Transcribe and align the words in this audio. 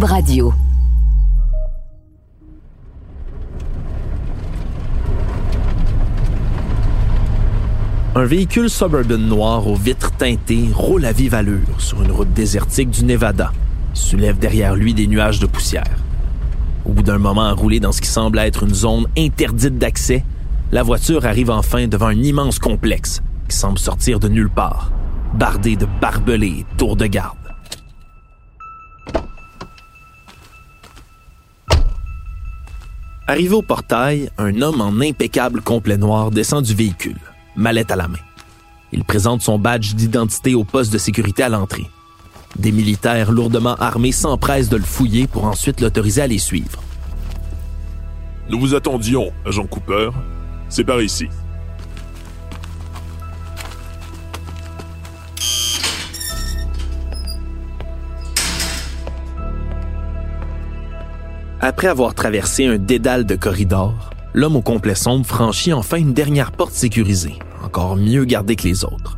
Radio. 0.00 0.54
Un 8.14 8.24
véhicule 8.24 8.70
suburban 8.70 9.18
noir 9.18 9.66
aux 9.66 9.74
vitres 9.74 10.12
teintées 10.12 10.70
roule 10.72 11.04
à 11.04 11.12
vive 11.12 11.34
allure 11.34 11.58
sur 11.78 12.02
une 12.02 12.10
route 12.10 12.32
désertique 12.32 12.90
du 12.90 13.04
Nevada. 13.04 13.52
Il 13.94 14.00
soulève 14.00 14.38
derrière 14.38 14.74
lui 14.76 14.94
des 14.94 15.06
nuages 15.06 15.40
de 15.40 15.46
poussière. 15.46 15.98
Au 16.86 16.92
bout 16.92 17.02
d'un 17.02 17.18
moment 17.18 17.54
rouler 17.54 17.78
dans 17.78 17.92
ce 17.92 18.00
qui 18.00 18.08
semble 18.08 18.38
être 18.38 18.62
une 18.62 18.74
zone 18.74 19.06
interdite 19.18 19.76
d'accès, 19.76 20.24
la 20.72 20.82
voiture 20.82 21.26
arrive 21.26 21.50
enfin 21.50 21.86
devant 21.86 22.06
un 22.06 22.22
immense 22.22 22.58
complexe 22.58 23.22
qui 23.48 23.56
semble 23.56 23.78
sortir 23.78 24.20
de 24.20 24.28
nulle 24.28 24.50
part, 24.50 24.90
bardé 25.34 25.76
de 25.76 25.86
barbelés 26.00 26.60
et 26.60 26.66
tours 26.78 26.96
de 26.96 27.06
garde. 27.06 27.41
Arrivé 33.28 33.54
au 33.54 33.62
portail, 33.62 34.30
un 34.36 34.60
homme 34.62 34.80
en 34.80 35.00
impeccable 35.00 35.60
complet 35.60 35.96
noir 35.96 36.32
descend 36.32 36.64
du 36.64 36.74
véhicule, 36.74 37.20
mallette 37.54 37.92
à 37.92 37.96
la 37.96 38.08
main. 38.08 38.18
Il 38.92 39.04
présente 39.04 39.42
son 39.42 39.60
badge 39.60 39.94
d'identité 39.94 40.54
au 40.56 40.64
poste 40.64 40.92
de 40.92 40.98
sécurité 40.98 41.44
à 41.44 41.48
l'entrée. 41.48 41.86
Des 42.56 42.72
militaires 42.72 43.30
lourdement 43.30 43.76
armés 43.76 44.12
s'empressent 44.12 44.68
de 44.68 44.76
le 44.76 44.82
fouiller 44.82 45.28
pour 45.28 45.44
ensuite 45.44 45.80
l'autoriser 45.80 46.20
à 46.22 46.26
les 46.26 46.38
suivre. 46.38 46.82
Nous 48.50 48.58
vous 48.58 48.74
attendions, 48.74 49.32
agent 49.46 49.66
Cooper. 49.66 50.10
C'est 50.68 50.84
par 50.84 51.00
ici. 51.00 51.28
Après 61.64 61.86
avoir 61.86 62.12
traversé 62.12 62.66
un 62.66 62.76
dédale 62.76 63.24
de 63.24 63.36
corridors, 63.36 64.10
l'homme 64.34 64.56
au 64.56 64.62
complet 64.62 64.96
sombre 64.96 65.24
franchit 65.24 65.72
enfin 65.72 65.96
une 65.96 66.12
dernière 66.12 66.50
porte 66.50 66.72
sécurisée, 66.72 67.38
encore 67.64 67.94
mieux 67.94 68.24
gardée 68.24 68.56
que 68.56 68.64
les 68.64 68.84
autres. 68.84 69.16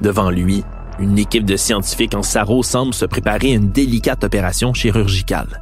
Devant 0.00 0.30
lui, 0.30 0.62
une 1.00 1.18
équipe 1.18 1.44
de 1.44 1.56
scientifiques 1.56 2.14
en 2.14 2.22
sarrau 2.22 2.62
semble 2.62 2.94
se 2.94 3.04
préparer 3.04 3.50
à 3.50 3.56
une 3.56 3.70
délicate 3.72 4.22
opération 4.22 4.72
chirurgicale. 4.72 5.60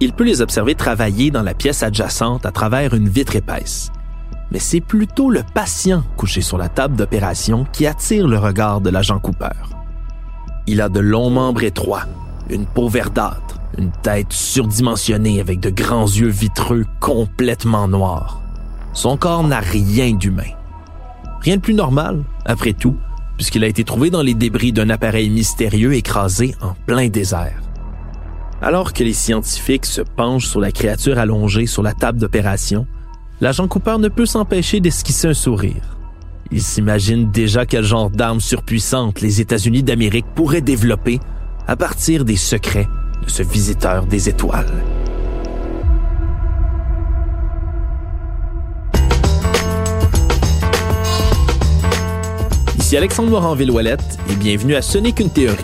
Il 0.00 0.12
peut 0.12 0.24
les 0.24 0.40
observer 0.40 0.74
travailler 0.74 1.30
dans 1.30 1.42
la 1.42 1.54
pièce 1.54 1.84
adjacente 1.84 2.46
à 2.46 2.50
travers 2.50 2.94
une 2.94 3.08
vitre 3.08 3.36
épaisse. 3.36 3.92
Mais 4.50 4.58
c'est 4.58 4.80
plutôt 4.80 5.30
le 5.30 5.44
patient 5.54 6.02
couché 6.16 6.40
sur 6.40 6.58
la 6.58 6.68
table 6.68 6.96
d'opération 6.96 7.64
qui 7.72 7.86
attire 7.86 8.26
le 8.26 8.38
regard 8.38 8.80
de 8.80 8.90
l'agent 8.90 9.20
Cooper. 9.20 9.81
Il 10.66 10.80
a 10.80 10.88
de 10.88 11.00
longs 11.00 11.30
membres 11.30 11.64
étroits, 11.64 12.04
une 12.48 12.66
peau 12.66 12.88
verdâtre, 12.88 13.58
une 13.78 13.90
tête 14.02 14.32
surdimensionnée 14.32 15.40
avec 15.40 15.58
de 15.58 15.70
grands 15.70 16.06
yeux 16.06 16.28
vitreux 16.28 16.84
complètement 17.00 17.88
noirs. 17.88 18.40
Son 18.92 19.16
corps 19.16 19.42
n'a 19.42 19.60
rien 19.60 20.12
d'humain. 20.12 20.52
Rien 21.40 21.56
de 21.56 21.60
plus 21.60 21.74
normal, 21.74 22.22
après 22.44 22.74
tout, 22.74 22.96
puisqu'il 23.36 23.64
a 23.64 23.66
été 23.68 23.82
trouvé 23.82 24.10
dans 24.10 24.22
les 24.22 24.34
débris 24.34 24.72
d'un 24.72 24.90
appareil 24.90 25.30
mystérieux 25.30 25.94
écrasé 25.94 26.54
en 26.60 26.74
plein 26.86 27.08
désert. 27.08 27.60
Alors 28.60 28.92
que 28.92 29.02
les 29.02 29.14
scientifiques 29.14 29.86
se 29.86 30.02
penchent 30.02 30.46
sur 30.46 30.60
la 30.60 30.70
créature 30.70 31.18
allongée 31.18 31.66
sur 31.66 31.82
la 31.82 31.94
table 31.94 32.20
d'opération, 32.20 32.86
l'agent 33.40 33.66
Cooper 33.66 33.96
ne 33.98 34.08
peut 34.08 34.26
s'empêcher 34.26 34.78
d'esquisser 34.78 35.26
un 35.26 35.34
sourire. 35.34 35.96
Il 36.54 36.60
s'imagine 36.60 37.30
déjà 37.30 37.64
quel 37.64 37.82
genre 37.82 38.10
d'armes 38.10 38.40
surpuissantes 38.40 39.22
les 39.22 39.40
États-Unis 39.40 39.82
d'Amérique 39.82 40.26
pourraient 40.34 40.60
développer 40.60 41.18
à 41.66 41.76
partir 41.76 42.26
des 42.26 42.36
secrets 42.36 42.86
de 43.24 43.30
ce 43.30 43.42
visiteur 43.42 44.04
des 44.04 44.28
étoiles. 44.28 44.70
Ici 52.78 52.98
Alexandre 52.98 53.30
Morin-Villouellette 53.30 54.18
et 54.30 54.34
bienvenue 54.34 54.74
à 54.74 54.82
Ce 54.82 54.98
n'est 54.98 55.12
qu'une 55.12 55.30
théorie, 55.30 55.56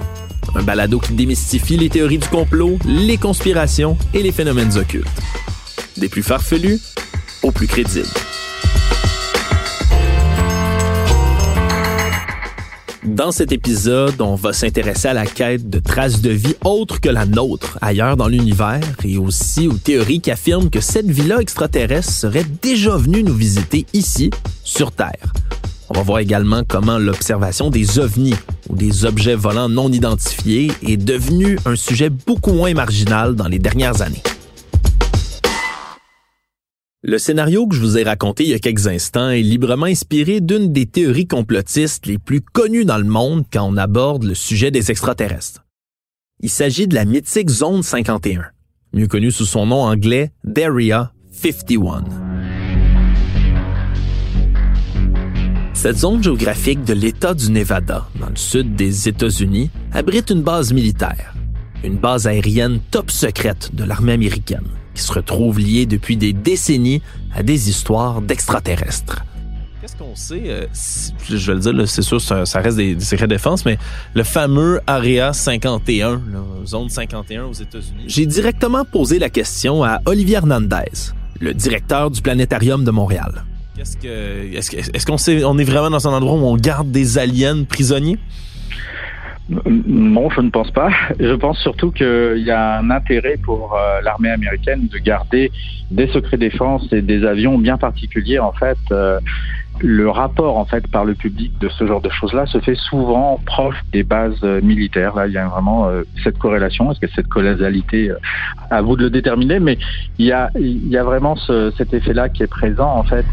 un 0.54 0.62
balado 0.62 1.00
qui 1.00 1.12
démystifie 1.12 1.76
les 1.76 1.90
théories 1.90 2.16
du 2.16 2.28
complot, 2.28 2.78
les 2.86 3.18
conspirations 3.18 3.98
et 4.14 4.22
les 4.22 4.32
phénomènes 4.32 4.78
occultes. 4.78 5.06
Des 5.98 6.08
plus 6.08 6.22
farfelus 6.22 6.80
aux 7.42 7.50
plus 7.50 7.66
crédibles. 7.66 8.06
Dans 13.04 13.31
cet 13.31 13.53
épisode, 13.53 14.20
on 14.20 14.34
va 14.34 14.53
s'intéresser 14.53 15.06
à 15.06 15.14
la 15.14 15.25
quête 15.25 15.70
de 15.70 15.78
traces 15.78 16.20
de 16.20 16.31
vie 16.31 16.56
autres 16.64 17.00
que 17.00 17.09
la 17.09 17.26
nôtre 17.26 17.78
ailleurs 17.81 18.16
dans 18.16 18.26
l'univers 18.26 18.81
et 19.04 19.19
aussi 19.19 19.69
aux 19.69 19.76
théories 19.76 20.20
qui 20.20 20.32
affirment 20.32 20.69
que 20.69 20.81
cette 20.81 21.08
vie-là 21.08 21.38
extraterrestre 21.38 22.10
serait 22.10 22.44
déjà 22.60 22.97
venue 22.97 23.22
nous 23.22 23.34
visiter 23.34 23.87
ici, 23.92 24.31
sur 24.64 24.91
Terre. 24.91 25.32
On 25.91 25.94
va 25.94 26.03
voir 26.03 26.19
également 26.19 26.62
comment 26.66 26.98
l'observation 26.98 27.70
des 27.70 28.00
ovnis 28.00 28.34
ou 28.69 28.75
des 28.75 29.04
objets 29.04 29.37
volants 29.37 29.69
non 29.69 29.91
identifiés 29.92 30.72
est 30.82 30.97
devenue 30.97 31.56
un 31.66 31.76
sujet 31.76 32.10
beaucoup 32.10 32.53
moins 32.53 32.75
marginal 32.75 33.37
dans 33.37 33.48
les 33.48 33.60
dernières 33.60 34.03
années. 34.03 34.22
Le 37.04 37.19
scénario 37.19 37.69
que 37.69 37.76
je 37.76 37.81
vous 37.81 37.97
ai 37.97 38.03
raconté 38.03 38.42
il 38.42 38.50
y 38.50 38.54
a 38.54 38.59
quelques 38.59 38.88
instants 38.88 39.31
est 39.31 39.41
librement 39.41 39.86
inspiré 39.86 40.41
d'une 40.41 40.72
des 40.72 40.86
théories 40.86 41.28
complotistes 41.28 42.06
les 42.06 42.19
plus 42.19 42.41
connues 42.41 42.84
dans 42.84 42.98
le 42.98 43.04
monde 43.04 43.44
quand 43.53 43.62
on 43.62 43.76
aborde 43.76 44.25
le 44.25 44.34
sujet 44.34 44.72
des 44.72 44.91
extraterrestres. 44.91 45.64
Il 46.41 46.50
s'agit 46.50 46.88
de 46.88 46.97
la 46.97 47.04
mythique 47.04 47.50
Zone 47.50 47.84
51, 47.84 48.47
mieux 48.94 49.06
connue 49.06 49.31
sous 49.31 49.44
son 49.44 49.66
nom 49.66 49.82
anglais 49.82 50.32
d'Area 50.42 51.12
51. 51.31 52.03
Cette 55.75 55.98
zone 55.98 56.20
géographique 56.20 56.82
de 56.82 56.94
l'État 56.94 57.32
du 57.32 57.53
Nevada, 57.53 58.08
dans 58.19 58.31
le 58.31 58.34
sud 58.34 58.75
des 58.75 59.08
États-Unis, 59.08 59.70
abrite 59.92 60.31
une 60.31 60.42
base 60.42 60.72
militaire, 60.72 61.37
une 61.84 61.98
base 61.98 62.26
aérienne 62.26 62.81
top 62.91 63.12
secrète 63.12 63.72
de 63.72 63.84
l'armée 63.84 64.14
américaine 64.14 64.66
qui 64.98 65.04
se 65.04 65.12
retrouvent 65.12 65.60
liés 65.60 65.86
depuis 65.86 66.16
des 66.16 66.32
décennies 66.32 67.03
à 67.32 67.44
des 67.44 67.70
histoires 67.70 68.20
d'extraterrestres. 68.20 69.25
Qu'est-ce 69.81 69.94
qu'on 69.94 70.16
sait? 70.16 70.42
Euh, 70.47 70.66
je 71.31 71.53
vais 71.53 71.54
le 71.54 71.60
dire, 71.60 71.88
c'est 71.88 72.03
sûr, 72.03 72.20
ça, 72.20 72.42
reste 72.60 72.76
des, 72.76 72.97
des, 72.97 73.04
secrets 73.04 73.28
de 73.28 73.34
défense, 73.34 73.64
mais 73.64 73.78
le 74.14 74.25
fameux 74.25 74.81
Area 74.88 75.32
51, 75.32 76.20
zone 76.66 76.88
51 76.88 77.44
aux 77.44 77.53
États-Unis. 77.53 78.04
J'ai 78.08 78.26
directement 78.26 78.84
posé 78.84 79.20
la 79.20 79.31
question 79.31 79.84
à 79.84 80.00
Olivier 80.04 80.37
Hernandez, 80.38 81.12
le 81.38 81.54
directeur 81.54 82.10
du 82.10 82.20
Planétarium 82.20 82.84
de 82.84 82.91
Montréal. 82.91 83.44
Qu'est-ce 83.76 83.97
que, 83.97 84.53
est-ce, 84.53 84.76
est-ce 84.76 85.06
qu'on 85.06 85.16
sait, 85.16 85.44
on 85.44 85.56
est 85.58 85.64
vraiment 85.64 85.91
dans 85.91 86.08
un 86.08 86.12
endroit 86.12 86.34
où 86.34 86.44
on 86.44 86.56
garde 86.56 86.91
des 86.91 87.19
aliens 87.19 87.62
prisonniers? 87.62 88.19
Non, 89.50 90.28
je 90.28 90.42
ne 90.42 90.50
pense 90.50 90.70
pas. 90.70 90.91
Je 91.19 91.32
pense 91.34 91.59
surtout 91.60 91.91
qu'il 91.91 92.42
y 92.44 92.50
a 92.50 92.78
un 92.78 92.91
intérêt 92.91 93.38
pour 93.42 93.75
euh, 93.75 94.00
l'armée 94.03 94.31
américaine 94.31 94.88
de 94.92 94.98
garder 94.98 95.50
des 95.91 96.06
secrets 96.09 96.36
défense 96.36 96.86
et 96.92 97.00
des 97.00 97.25
avions 97.25 97.56
bien 97.56 97.78
particuliers. 97.78 98.38
En 98.38 98.53
fait, 98.53 98.76
euh, 98.92 99.19
le 99.81 100.10
rapport 100.10 100.58
en 100.58 100.66
fait 100.66 100.87
par 100.88 101.06
le 101.06 101.14
public 101.14 101.58
de 101.60 101.69
ce 101.70 101.87
genre 101.87 102.03
de 102.03 102.10
choses-là 102.10 102.44
se 102.47 102.58
fait 102.58 102.75
souvent 102.75 103.41
proche 103.47 103.76
des 103.91 104.03
bases 104.03 104.38
euh, 104.42 104.60
militaires. 104.60 105.14
Là, 105.14 105.26
il 105.26 105.32
y 105.32 105.38
a 105.38 105.48
vraiment 105.48 105.91
cette 106.22 106.37
corrélation. 106.37 106.92
Est-ce 106.92 107.00
que 107.00 107.10
cette 107.14 107.28
causalité, 107.28 108.12
à 108.70 108.82
vous 108.82 108.97
de 108.97 109.04
le 109.04 109.10
déterminer, 109.10 109.60
mais 109.60 109.78
il 110.19 110.26
y 110.26 110.32
a, 110.32 110.50
vraiment 111.03 111.37
ce, 111.37 111.72
cet 111.78 111.94
effet-là 111.94 112.28
qui 112.28 112.42
est 112.42 112.48
présent 112.48 112.91
en 112.94 113.03
fait. 113.03 113.25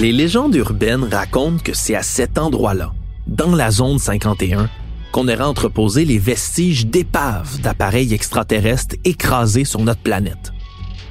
Les 0.00 0.12
légendes 0.12 0.54
urbaines 0.54 1.04
racontent 1.04 1.62
que 1.62 1.74
c'est 1.74 1.94
à 1.94 2.02
cet 2.02 2.38
endroit-là, 2.38 2.94
dans 3.26 3.54
la 3.54 3.70
zone 3.70 3.98
51, 3.98 4.70
qu'on 5.12 5.28
aurait 5.28 5.42
entreposé 5.42 6.06
les 6.06 6.16
vestiges 6.16 6.86
d'épaves 6.86 7.60
d'appareils 7.60 8.14
extraterrestres 8.14 8.96
écrasés 9.04 9.66
sur 9.66 9.80
notre 9.80 10.00
planète. 10.00 10.54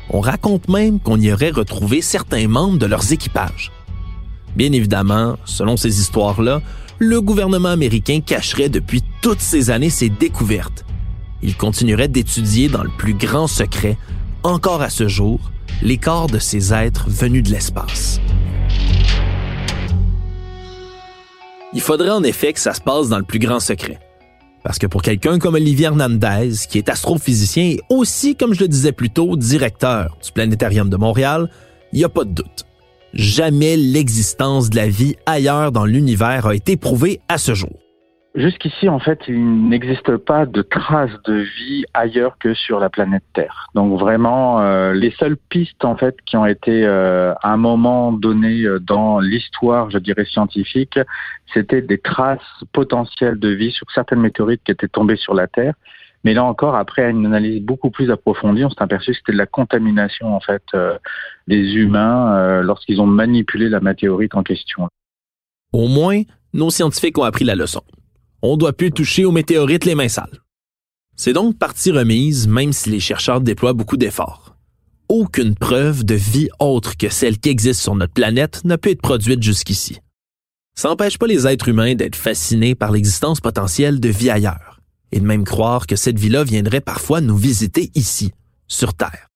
On 0.09 0.21
raconte 0.21 0.68
même 0.69 1.00
qu'on 1.00 1.21
y 1.21 1.31
aurait 1.31 1.51
retrouvé 1.51 2.01
certains 2.01 2.47
membres 2.47 2.80
de 2.80 2.88
leurs 2.88 3.13
équipages. 3.13 3.71
Bien 4.56 4.71
évidemment, 4.71 5.38
selon 5.45 5.77
ces 5.77 6.00
histoires-là, 6.00 6.59
le 6.97 7.21
gouvernement 7.21 7.69
américain 7.69 8.21
cacherait 8.21 8.69
depuis 8.69 9.03
toutes 9.21 9.42
ces 9.42 9.69
années 9.69 9.92
ses 9.92 10.09
découvertes. 10.09 10.83
Il 11.44 11.56
continuerait 11.56 12.07
d'étudier 12.07 12.69
dans 12.69 12.83
le 12.83 12.92
plus 12.97 13.13
grand 13.13 13.45
secret, 13.45 14.00
encore 14.42 14.81
à 14.81 14.89
ce 14.89 15.07
jour, 15.07 15.51
les 15.83 16.00
corps 16.00 16.25
de 16.25 16.39
ces 16.39 16.74
êtres 16.74 17.06
venus 17.07 17.44
de 17.44 17.51
l'espace. 17.51 18.19
Il 21.74 21.81
faudrait 21.81 22.10
en 22.10 22.24
effet 22.24 22.54
que 22.54 22.60
ça 22.60 22.74
se 22.74 22.81
passe 22.81 23.10
dans 23.10 23.19
le 23.19 23.24
plus 23.24 23.39
grand 23.39 23.60
secret. 23.60 24.00
Parce 24.63 24.80
que 24.80 24.88
pour 24.88 25.01
quelqu'un 25.01 25.39
comme 25.39 25.56
Olivier 25.56 25.86
Hernandez, 25.86 26.51
qui 26.69 26.77
est 26.77 26.89
astrophysicien 26.89 27.63
et 27.63 27.80
aussi, 27.89 28.36
comme 28.36 28.54
je 28.54 28.62
le 28.62 28.68
disais 28.68 28.92
plus 28.92 29.10
tôt, 29.10 29.36
directeur 29.38 30.18
du 30.24 30.31
Planétarium 30.31 30.89
de 30.89 30.98
Montréal, 30.98 31.50
il 31.94 32.00
n'y 32.00 32.06
a 32.06 32.10
pas 32.10 32.24
de 32.24 32.31
doute. 32.31 32.66
jamais 33.13 33.75
l'existence 33.77 34.69
de 34.69 34.75
la 34.75 34.88
vie 34.88 35.16
ailleurs 35.25 35.71
dans 35.71 35.86
l'univers 35.86 36.45
a 36.45 36.54
été 36.54 36.77
prouvée 36.77 37.21
à 37.27 37.39
ce 37.39 37.56
jour. 37.56 37.88
Jusqu'ici, 38.36 38.88
en 38.88 39.00
fait, 39.00 39.20
il 39.28 39.70
n'existe 39.70 40.18
pas 40.18 40.46
de 40.46 40.62
traces 40.62 41.20
de 41.26 41.34
vie 41.34 41.86
ailleurs 41.96 42.38
que 42.38 42.54
sur 42.54 42.80
la 42.80 42.90
planète 42.90 43.24
Terre. 43.34 43.68
Donc 43.74 44.00
vraiment, 44.00 44.62
euh, 44.62 44.94
les 44.94 45.10
seules 45.18 45.38
pistes 45.50 45.84
en 45.84 45.96
fait 45.96 46.16
qui 46.28 46.38
ont 46.38 46.46
été 46.46 46.86
euh, 46.86 47.34
à 47.42 47.52
un 47.52 47.58
moment 47.58 48.12
donné 48.12 48.62
euh, 48.62 48.80
dans 48.80 49.20
l'histoire, 49.20 49.90
je 49.90 49.98
dirais 49.98 50.26
scientifique, 50.26 51.00
c'était 51.56 51.81
des 51.81 51.98
traces 51.98 52.40
potentielles 52.72 53.40
de 53.40 53.50
vie 53.50 53.72
sur 53.72 53.90
certaines 53.90 54.22
météorites 54.22 54.62
qui 54.64 54.74
étaient 54.74 54.88
tombées 54.88 55.18
sur 55.18 55.34
la 55.34 55.48
Terre. 55.48 55.74
Mais 56.24 56.36
là 56.36 56.44
encore, 56.44 56.76
après 56.76 57.10
une 57.10 57.26
analyse 57.26 57.64
beaucoup 57.64 57.90
plus 57.90 58.12
approfondie, 58.12 58.64
on 58.64 58.70
s'est 58.70 58.84
aperçu 58.84 59.12
que 59.12 59.18
c'était 59.18 59.31
de 59.31 59.38
la 59.38 59.48
contamination 59.48 60.36
en 60.36 60.42
fait 60.42 60.64
des 61.48 61.76
humains 61.76 62.62
lorsqu'ils 62.62 63.00
ont 63.00 63.08
manipulé 63.08 63.70
la 63.70 63.80
météorite 63.80 64.36
en 64.36 64.44
question. 64.44 64.90
Au 65.72 65.88
moins, 65.88 66.24
nos 66.54 66.72
scientifiques 66.72 67.18
ont 67.18 67.24
appris 67.24 67.46
la 67.46 67.56
leçon 67.56 67.81
on 68.41 68.57
doit 68.57 68.74
plus 68.74 68.91
toucher 68.91 69.25
aux 69.25 69.31
météorites 69.31 69.86
les 69.86 69.95
mains 69.95 70.09
sales. 70.09 70.39
C'est 71.15 71.33
donc 71.33 71.57
partie 71.57 71.91
remise, 71.91 72.47
même 72.47 72.71
si 72.71 72.89
les 72.89 73.00
chercheurs 73.00 73.41
déploient 73.41 73.74
beaucoup 73.74 73.97
d'efforts. 73.97 74.56
Aucune 75.09 75.56
preuve 75.56 76.06
de 76.06 76.15
vie 76.15 76.50
autre 76.59 76.95
que 76.95 77.09
celle 77.09 77.39
qui 77.39 77.50
existe 77.50 77.81
sur 77.81 77.95
notre 77.95 78.13
planète 78.13 78.63
n'a 78.63 78.77
pu 78.77 78.91
être 78.91 79.01
produite 79.01 79.44
jusqu'ici. 79.44 80.00
Ça 80.75 80.88
n'empêche 80.88 81.18
pas 81.18 81.27
les 81.27 81.45
êtres 81.45 81.68
humains 81.68 81.95
d'être 81.95 82.15
fascinés 82.15 82.75
par 82.75 82.91
l'existence 82.91 83.41
potentielle 83.41 84.00
de 84.00 84.09
vie 84.09 84.30
ailleurs, 84.30 84.80
et 85.12 85.19
de 85.19 85.25
même 85.25 85.44
croire 85.44 85.88
que 85.88 85.97
cette 85.97 86.18
vie-là 86.18 86.44
viendrait 86.45 86.80
parfois 86.80 87.19
nous 87.19 87.35
visiter 87.35 87.92
ici, 87.95 88.31
sur 88.68 88.94
Terre. 88.94 89.27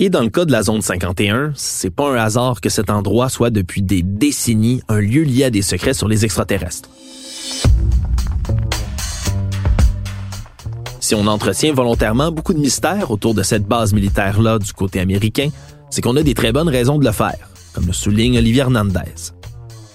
Et 0.00 0.10
dans 0.10 0.22
le 0.22 0.30
cas 0.30 0.44
de 0.44 0.50
la 0.50 0.64
zone 0.64 0.82
51, 0.82 1.52
c'est 1.54 1.94
pas 1.94 2.10
un 2.10 2.16
hasard 2.16 2.60
que 2.60 2.68
cet 2.68 2.90
endroit 2.90 3.28
soit 3.28 3.50
depuis 3.50 3.82
des 3.82 4.02
décennies 4.02 4.82
un 4.88 4.98
lieu 4.98 5.22
lié 5.22 5.44
à 5.44 5.50
des 5.50 5.62
secrets 5.62 5.94
sur 5.94 6.08
les 6.08 6.24
extraterrestres. 6.24 6.90
Si 11.04 11.14
on 11.14 11.26
entretient 11.26 11.74
volontairement 11.74 12.32
beaucoup 12.32 12.54
de 12.54 12.58
mystères 12.58 13.10
autour 13.10 13.34
de 13.34 13.42
cette 13.42 13.66
base 13.66 13.92
militaire-là 13.92 14.58
du 14.58 14.72
côté 14.72 15.00
américain, 15.00 15.50
c'est 15.90 16.00
qu'on 16.00 16.16
a 16.16 16.22
des 16.22 16.32
très 16.32 16.50
bonnes 16.50 16.70
raisons 16.70 16.98
de 16.98 17.04
le 17.04 17.12
faire, 17.12 17.50
comme 17.74 17.84
le 17.86 17.92
souligne 17.92 18.38
Olivier 18.38 18.62
Hernandez 18.62 19.34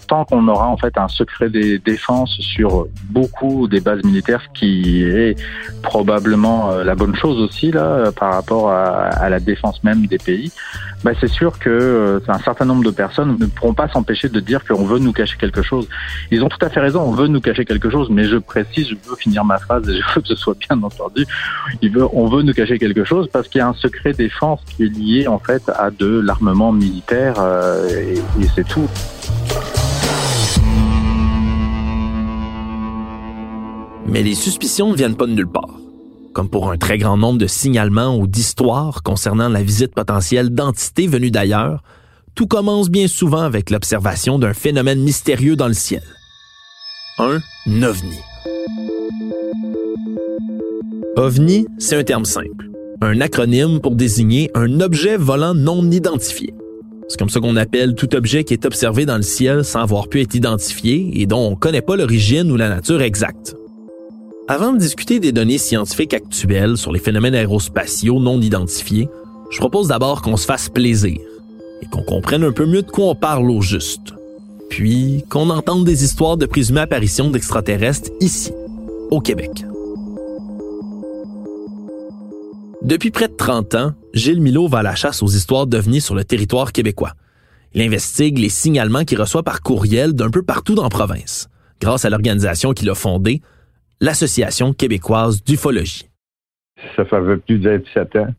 tant 0.10 0.26
qu'on 0.26 0.48
aura 0.48 0.68
en 0.68 0.76
fait 0.76 0.98
un 0.98 1.08
secret 1.08 1.50
des 1.50 1.78
défenses 1.78 2.36
sur 2.42 2.88
beaucoup 3.12 3.68
des 3.68 3.80
bases 3.80 4.04
militaires, 4.04 4.42
ce 4.42 4.60
qui 4.60 5.04
est 5.04 5.36
probablement 5.84 6.72
euh, 6.72 6.84
la 6.84 6.96
bonne 6.96 7.16
chose 7.16 7.40
aussi 7.40 7.72
là 7.72 8.12
par 8.12 8.34
rapport 8.34 8.72
à, 8.72 9.30
la 9.30 9.40
défense 9.40 9.84
même 9.84 10.08
des 10.08 10.18
pays, 10.18 10.52
bah, 11.04 11.12
c'est 11.20 11.30
sûr 11.30 11.60
que 11.60 11.70
euh, 11.70 12.20
un 12.28 12.40
certain 12.40 12.66
nombre 12.66 12.84
de 12.84 12.92
personnes 12.92 13.38
ne 13.40 13.46
pourront 13.46 13.74
pas 13.74 13.88
s'empêcher 13.88 14.28
de 14.28 14.40
dire 14.40 14.66
qu'on 14.66 14.86
veut 14.86 15.00
nous 15.00 15.14
cacher 15.14 15.38
quelque 15.38 15.62
chose. 15.62 15.88
Ils 16.32 16.44
ont 16.44 16.50
tout 16.50 16.66
à 16.66 16.70
fait 16.70 16.80
raison, 16.80 17.02
on 17.02 17.12
veut 17.12 17.28
nous 17.28 17.40
cacher 17.40 17.64
quelque 17.64 17.90
chose, 17.90 18.10
mais 18.10 18.26
je 18.26 18.38
précise, 18.38 18.90
je 18.90 19.10
veux 19.10 19.16
finir 19.16 19.46
ma 19.46 19.60
phrase 19.60 19.88
et 19.88 19.94
je 19.94 20.16
veux 20.16 20.22
que 20.22 20.28
ce 20.28 20.36
soit 20.36 20.58
bien 20.58 20.82
entendu. 20.82 21.26
On 22.14 22.28
veut 22.28 22.42
nous 22.42 22.54
cacher 22.54 22.80
quelque 22.80 23.04
chose 23.04 23.30
parce 23.32 23.48
qu'il 23.48 23.60
y 23.60 23.62
a 23.62 23.68
un 23.68 23.74
secret 23.74 24.14
défense 24.14 24.62
qui 24.66 24.84
est 24.84 24.98
lié 24.98 25.28
en 25.28 25.40
fait 25.40 25.62
à 25.70 25.92
de 25.92 26.20
l'armement 26.20 26.72
militaire 26.72 27.36
euh, 27.38 28.16
et 28.42 28.48
c'est 28.56 28.68
tout. 28.68 28.90
Mais 34.10 34.24
les 34.24 34.36
suspicions 34.36 34.92
ne 34.92 34.96
viennent 34.96 35.16
pas 35.16 35.28
de 35.28 35.34
nulle 35.34 35.48
part. 35.48 35.80
Comme 36.34 36.50
pour 36.50 36.72
un 36.72 36.78
très 36.78 36.98
grand 36.98 37.18
nombre 37.18 37.38
de 37.38 37.48
signalements 37.48 38.18
ou 38.18 38.28
d'histoires 38.28 39.04
concernant 39.04 39.50
la 39.50 39.62
visite 39.62 39.94
potentielle 39.94 40.50
d'entités 40.50 41.08
venues 41.08 41.32
d'ailleurs, 41.32 41.84
tout 42.34 42.48
commence 42.48 42.90
bien 42.90 43.08
souvent 43.08 43.42
avec 43.42 43.70
l'observation 43.70 44.40
d'un 44.40 44.54
phénomène 44.54 45.02
mystérieux 45.02 45.56
dans 45.56 45.68
le 45.68 45.74
ciel. 45.74 46.04
Un 47.20 47.40
ovni. 47.84 48.18
OVNI, 51.18 51.68
c'est 51.78 51.98
un 51.98 52.04
terme 52.04 52.26
simple, 52.26 52.70
un 53.02 53.20
acronyme 53.20 53.80
pour 53.82 53.96
désigner 53.96 54.50
un 54.56 54.80
objet 54.80 55.18
volant 55.18 55.54
non 55.54 55.92
identifié. 55.92 56.54
C'est 57.10 57.20
comme 57.20 57.30
ça 57.30 57.42
qu'on 57.42 57.58
appelle 57.58 57.96
tout 57.96 58.16
objet 58.16 58.44
qui 58.44 58.54
est 58.54 58.66
observé 58.66 59.06
dans 59.06 59.18
le 59.18 59.24
ciel 59.24 59.66
sans 59.66 59.82
avoir 59.82 60.08
pu 60.08 60.22
être 60.22 60.36
identifié 60.36 61.12
et 61.20 61.26
dont 61.26 61.40
on 61.40 61.52
ne 61.52 61.56
connaît 61.56 61.82
pas 61.82 61.98
l'origine 61.98 62.52
ou 62.52 62.56
la 62.56 62.70
nature 62.70 63.02
exacte. 63.02 63.59
Avant 64.52 64.74
de 64.74 64.80
discuter 64.80 65.20
des 65.20 65.32
données 65.32 65.60
scientifiques 65.60 66.16
actuelles 66.16 66.76
sur 66.76 66.92
les 66.92 66.98
phénomènes 66.98 67.36
aérospatiaux 67.36 68.20
non 68.20 68.42
identifiés, 68.42 69.08
je 69.52 69.60
propose 69.60 69.90
d'abord 69.90 70.24
qu'on 70.24 70.38
se 70.38 70.48
fasse 70.48 70.70
plaisir 70.70 71.20
et 71.84 71.86
qu'on 71.86 72.02
comprenne 72.02 72.44
un 72.44 72.52
peu 72.52 72.66
mieux 72.66 72.82
de 72.82 72.90
quoi 72.90 73.10
on 73.10 73.16
parle 73.16 73.52
au 73.52 73.62
juste. 73.62 74.16
Puis 74.68 75.24
qu'on 75.30 75.52
entende 75.52 75.86
des 75.86 76.04
histoires 76.04 76.36
de 76.36 76.48
présumées 76.48 76.82
apparitions 76.82 77.30
d'extraterrestres 77.30 78.10
ici, 78.22 78.52
au 79.12 79.22
Québec. 79.22 79.52
Depuis 82.82 83.12
près 83.12 83.28
de 83.28 83.36
30 83.36 83.76
ans, 83.76 83.94
Gilles 84.16 84.42
Milot 84.42 84.68
va 84.68 84.80
à 84.80 84.84
la 84.84 84.96
chasse 84.96 85.22
aux 85.22 85.28
histoires 85.28 85.68
d'ovnis 85.68 86.02
sur 86.02 86.16
le 86.16 86.24
territoire 86.24 86.72
québécois. 86.72 87.14
Il 87.76 87.84
investigue 87.84 88.40
les 88.40 88.50
signalements 88.50 89.06
qu'il 89.06 89.22
reçoit 89.22 89.44
par 89.44 89.62
courriel 89.62 90.14
d'un 90.14 90.32
peu 90.32 90.42
partout 90.42 90.74
dans 90.74 90.82
la 90.82 90.90
province. 90.90 91.50
Grâce 91.80 92.04
à 92.04 92.10
l'organisation 92.10 92.74
qu'il 92.74 92.90
a 92.90 92.96
fondée, 92.96 93.44
l'Association 94.02 94.74
québécoise 94.74 95.44
d'ufologie. 95.44 96.10
Ça 96.96 97.06
fait 97.06 97.38
plus 97.46 97.60
de 97.60 97.78
17 97.78 98.16
ans 98.18 98.34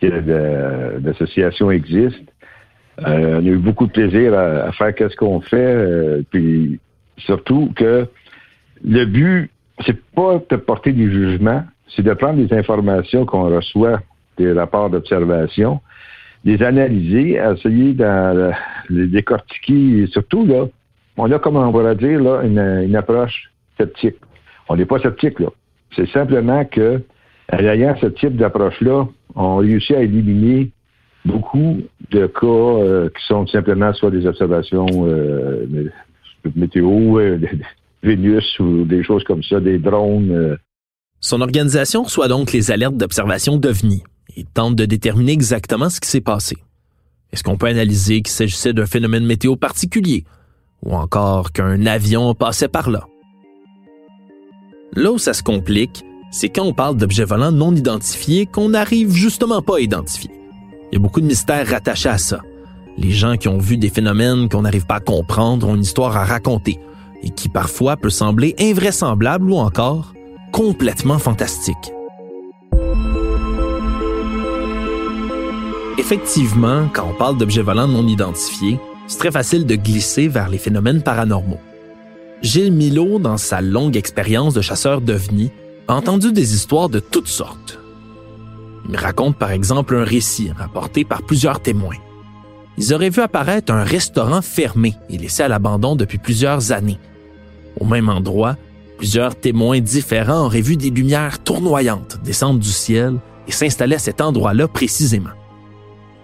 que 0.00 1.00
l'association 1.04 1.70
existe. 1.70 2.22
Euh, 3.00 3.40
on 3.40 3.46
a 3.46 3.48
eu 3.48 3.56
beaucoup 3.56 3.86
de 3.86 3.92
plaisir 3.92 4.34
à, 4.34 4.70
faire 4.72 4.94
qu'est-ce 4.94 5.16
qu'on 5.16 5.40
fait, 5.40 5.56
euh, 5.56 6.22
puis 6.30 6.78
surtout 7.18 7.72
que 7.74 8.06
le 8.84 9.04
but, 9.06 9.50
c'est 9.86 9.98
pas 10.14 10.42
de 10.50 10.56
porter 10.56 10.92
des 10.92 11.10
jugements, 11.10 11.64
c'est 11.94 12.02
de 12.02 12.12
prendre 12.12 12.44
des 12.44 12.54
informations 12.54 13.24
qu'on 13.24 13.54
reçoit 13.54 14.00
des 14.36 14.52
rapports 14.52 14.90
d'observation, 14.90 15.80
les 16.44 16.62
analyser, 16.62 17.36
essayer 17.36 17.94
de 17.94 18.50
les 18.90 19.06
décortiquer, 19.06 20.02
et 20.02 20.06
surtout 20.08 20.44
là, 20.44 20.66
on 21.16 21.30
a 21.30 21.38
comme 21.38 21.56
on 21.56 21.70
va 21.70 21.94
dire 21.94 22.20
là 22.20 22.42
une 22.42 22.96
approche 22.96 23.50
sceptique. 23.78 24.16
On 24.72 24.76
n'est 24.76 24.86
pas 24.86 24.98
sceptique, 25.00 25.38
là. 25.38 25.48
C'est 25.94 26.08
simplement 26.12 26.64
que, 26.64 27.02
ayant 27.52 27.94
ce 28.00 28.06
type 28.06 28.36
d'approche-là, 28.38 29.06
on 29.34 29.56
réussit 29.56 29.94
à 29.94 30.00
éliminer 30.02 30.70
beaucoup 31.26 31.82
de 32.10 32.26
cas 32.26 32.46
euh, 32.46 33.10
qui 33.10 33.22
sont 33.26 33.46
simplement 33.48 33.92
soit 33.92 34.10
des 34.10 34.24
observations 34.24 34.86
euh, 35.06 35.66
météo, 36.56 37.18
euh, 37.20 37.38
Vénus 38.02 38.58
ou 38.60 38.84
des 38.84 39.04
choses 39.04 39.22
comme 39.24 39.42
ça, 39.42 39.60
des 39.60 39.78
drones. 39.78 40.56
Son 41.20 41.42
organisation 41.42 42.04
reçoit 42.04 42.28
donc 42.28 42.52
les 42.52 42.70
alertes 42.70 42.96
d'observation 42.96 43.58
d'OVNI 43.58 44.02
et 44.38 44.44
tente 44.54 44.74
de 44.74 44.86
déterminer 44.86 45.32
exactement 45.32 45.90
ce 45.90 46.00
qui 46.00 46.08
s'est 46.08 46.22
passé. 46.22 46.56
Est-ce 47.32 47.44
qu'on 47.44 47.58
peut 47.58 47.66
analyser 47.66 48.22
qu'il 48.22 48.32
s'agissait 48.32 48.72
d'un 48.72 48.86
phénomène 48.86 49.26
météo 49.26 49.54
particulier 49.54 50.24
ou 50.82 50.94
encore 50.94 51.52
qu'un 51.52 51.84
avion 51.84 52.34
passait 52.34 52.68
par 52.68 52.90
là? 52.90 53.04
Là 54.94 55.10
où 55.10 55.16
ça 55.16 55.32
se 55.32 55.42
complique, 55.42 56.04
c'est 56.30 56.50
quand 56.50 56.64
on 56.64 56.74
parle 56.74 56.98
d'objets 56.98 57.24
volants 57.24 57.50
non 57.50 57.74
identifiés 57.74 58.44
qu'on 58.44 58.68
n'arrive 58.68 59.10
justement 59.12 59.62
pas 59.62 59.76
à 59.76 59.80
identifier. 59.80 60.30
Il 60.90 60.96
y 60.96 60.96
a 60.96 60.98
beaucoup 60.98 61.22
de 61.22 61.26
mystères 61.26 61.66
rattachés 61.66 62.10
à 62.10 62.18
ça. 62.18 62.40
Les 62.98 63.10
gens 63.10 63.38
qui 63.38 63.48
ont 63.48 63.56
vu 63.56 63.78
des 63.78 63.88
phénomènes 63.88 64.50
qu'on 64.50 64.62
n'arrive 64.62 64.84
pas 64.84 64.96
à 64.96 65.00
comprendre 65.00 65.66
ont 65.66 65.76
une 65.76 65.82
histoire 65.82 66.14
à 66.18 66.26
raconter 66.26 66.78
et 67.22 67.30
qui 67.30 67.48
parfois 67.48 67.96
peut 67.96 68.10
sembler 68.10 68.54
invraisemblable 68.58 69.50
ou 69.50 69.56
encore 69.56 70.12
complètement 70.52 71.18
fantastique. 71.18 71.90
Effectivement, 75.96 76.88
quand 76.92 77.08
on 77.08 77.16
parle 77.16 77.38
d'objets 77.38 77.62
volants 77.62 77.88
non 77.88 78.06
identifiés, 78.06 78.78
c'est 79.06 79.18
très 79.18 79.30
facile 79.30 79.64
de 79.64 79.74
glisser 79.74 80.28
vers 80.28 80.50
les 80.50 80.58
phénomènes 80.58 81.02
paranormaux. 81.02 81.60
Gilles 82.42 82.72
Milo, 82.72 83.20
dans 83.20 83.36
sa 83.36 83.60
longue 83.60 83.96
expérience 83.96 84.52
de 84.52 84.60
chasseur 84.60 85.00
d'ovnis, 85.00 85.52
a 85.86 85.94
entendu 85.94 86.32
des 86.32 86.54
histoires 86.54 86.88
de 86.88 86.98
toutes 86.98 87.28
sortes. 87.28 87.78
Il 88.88 88.96
raconte 88.96 89.36
par 89.36 89.52
exemple 89.52 89.94
un 89.94 90.02
récit 90.02 90.50
rapporté 90.50 91.04
par 91.04 91.22
plusieurs 91.22 91.62
témoins. 91.62 91.96
Ils 92.78 92.92
auraient 92.92 93.10
vu 93.10 93.22
apparaître 93.22 93.72
un 93.72 93.84
restaurant 93.84 94.42
fermé 94.42 94.96
et 95.08 95.18
laissé 95.18 95.44
à 95.44 95.48
l'abandon 95.48 95.94
depuis 95.94 96.18
plusieurs 96.18 96.72
années. 96.72 96.98
Au 97.78 97.84
même 97.84 98.08
endroit, 98.08 98.56
plusieurs 98.98 99.36
témoins 99.36 99.78
différents 99.78 100.46
auraient 100.46 100.62
vu 100.62 100.76
des 100.76 100.90
lumières 100.90 101.38
tournoyantes 101.44 102.18
descendre 102.24 102.58
du 102.58 102.70
ciel 102.70 103.18
et 103.46 103.52
s'installer 103.52 103.96
à 103.96 104.00
cet 104.00 104.20
endroit-là 104.20 104.66
précisément. 104.66 105.30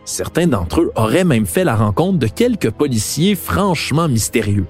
Certains 0.05 0.49
d'entre 0.49 0.81
eux 0.81 0.93
auraient 0.97 1.25
même 1.25 1.47
fait 1.47 1.65
la 1.65 1.77
rencontre 1.77 2.19
de 2.19 2.27
quelques 2.27 2.71
policiers 2.71 3.37
franchement 3.37 4.09
mystérieux 4.09 4.67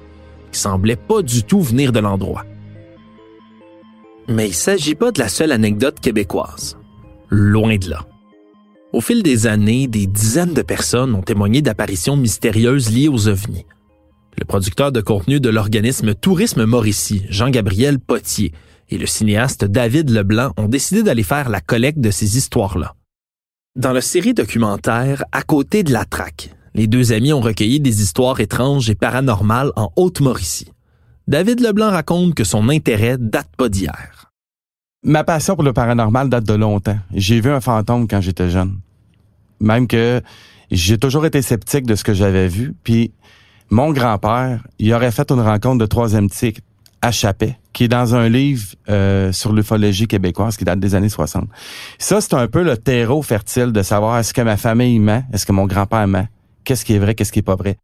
qui 0.53 0.59
semblait 0.59 0.97
pas 0.97 1.23
du 1.23 1.43
tout 1.43 1.61
venir 1.61 1.93
de 1.93 2.01
l'endroit. 2.01 2.45
Mais 4.29 4.47
il 4.47 4.51
ne 4.51 4.55
s'agit 4.55 4.95
pas 4.95 5.11
de 5.11 5.19
la 5.21 5.29
seule 5.29 5.53
anecdote 5.53 6.01
québécoise. 6.01 6.77
Loin 7.31 7.77
de 7.77 7.91
là. 7.91 8.07
Au 8.93 9.01
fil 9.01 9.23
des 9.23 9.47
années, 9.47 9.87
des 9.87 10.07
dizaines 10.07 10.55
de 10.55 10.63
personnes 10.63 11.15
ont 11.15 11.23
témoigné 11.23 11.61
d'apparitions 11.61 12.17
mystérieuses 12.17 12.91
liées 12.91 13.09
aux 13.09 13.29
ovnis. 13.29 13.67
Le 14.39 14.45
producteur 14.45 14.93
de 14.93 15.01
contenu 15.01 15.41
de 15.41 15.51
l'organisme 15.51 16.15
Tourisme 16.15 16.65
Mauricie, 16.65 17.27
Jean-Gabriel 17.29 17.99
Potier, 17.99 18.53
et 18.89 18.97
le 18.97 19.07
cinéaste 19.07 19.65
David 19.65 20.11
Leblanc 20.11 20.53
ont 20.57 20.69
décidé 20.69 21.03
d'aller 21.03 21.23
faire 21.23 21.49
la 21.49 21.61
collecte 21.61 22.01
de 22.01 22.11
ces 22.11 22.37
histoires-là. 22.37 22.95
Dans 23.77 23.93
la 23.93 24.01
série 24.01 24.35
documentaire 24.35 25.25
À 25.33 25.43
côté 25.43 25.83
de 25.83 25.93
la 25.93 26.05
traque, 26.05 26.51
les 26.75 26.87
deux 26.87 27.13
amis 27.13 27.33
ont 27.33 27.41
recueilli 27.41 27.81
des 27.81 28.03
histoires 28.03 28.41
étranges 28.41 28.91
et 28.91 28.95
paranormales 28.95 29.73
en 29.77 29.93
Haute-Mauricie. 29.97 30.73
David 31.27 31.61
Leblanc 31.61 31.91
raconte 31.91 32.35
que 32.35 32.45
son 32.45 32.69
intérêt 32.69 33.17
date 33.19 33.51
pas 33.57 33.69
d'hier. 33.69 34.33
Ma 35.05 35.25
passion 35.25 35.55
pour 35.55 35.65
le 35.65 35.73
paranormal 35.73 36.29
date 36.29 36.45
de 36.45 36.55
longtemps. 36.55 36.99
J'ai 37.15 37.41
vu 37.41 37.51
un 37.51 37.61
fantôme 37.61 38.09
quand 38.09 38.21
j'étais 38.21 38.51
jeune. 38.51 38.79
Même 39.61 39.87
que 39.87 40.23
j'ai 40.71 40.99
toujours 40.99 41.27
été 41.27 41.43
sceptique 41.43 41.87
de 41.87 41.95
ce 41.95 42.05
que 42.05 42.15
j'avais 42.15 42.49
vu. 42.49 42.75
Puis 42.83 43.13
mon 43.71 43.93
grand-père, 43.93 44.67
il 44.79 44.93
aurait 44.95 45.11
fait 45.11 45.31
une 45.31 45.41
rencontre 45.41 45.79
de 45.79 45.87
troisième 45.87 46.31
type 46.31 46.61
à 47.01 47.13
Chapet, 47.13 47.59
qui 47.73 47.85
est 47.85 47.89
dans 47.89 48.15
un 48.15 48.29
livre 48.29 48.67
euh, 48.89 49.31
sur 49.31 49.53
l'ufologie 49.53 50.07
québécoise 50.07 50.57
qui 50.57 50.65
date 50.65 50.81
des 50.81 50.95
années 50.95 51.09
60. 51.09 51.49
Ça, 51.99 52.21
c'est 52.21 52.35
un 52.35 52.49
peu 52.49 52.63
le 52.63 52.77
terreau 52.77 53.23
fertile 53.23 53.73
de 53.73 53.83
savoir 53.83 54.19
est-ce 54.19 54.35
que 54.35 54.41
ma 54.41 54.57
famille 54.57 54.99
ment, 54.99 55.23
est-ce 55.33 55.47
que 55.47 55.53
mon 55.53 55.67
grand-père 55.67 56.09
ment, 56.09 56.27
qu'est-ce 56.69 56.85
qui 56.85 56.93
est 56.93 56.99
vrai, 56.99 57.15
qu'est-ce 57.15 57.33
qui 57.33 57.39
est 57.39 57.51
pas 57.55 57.57
vrai. 57.57 57.79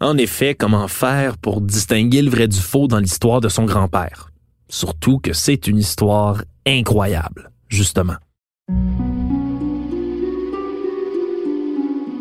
En 0.00 0.16
effet, 0.16 0.54
comment 0.54 0.88
faire 0.88 1.36
pour 1.36 1.60
distinguer 1.60 2.22
le 2.22 2.30
vrai 2.30 2.48
du 2.48 2.58
faux 2.58 2.88
dans 2.88 2.98
l'histoire 2.98 3.42
de 3.42 3.50
son 3.50 3.64
grand-père? 3.66 4.30
Surtout 4.70 5.18
que 5.18 5.34
c'est 5.34 5.66
une 5.66 5.76
histoire 5.76 6.42
incroyable, 6.66 7.50
justement. 7.68 8.16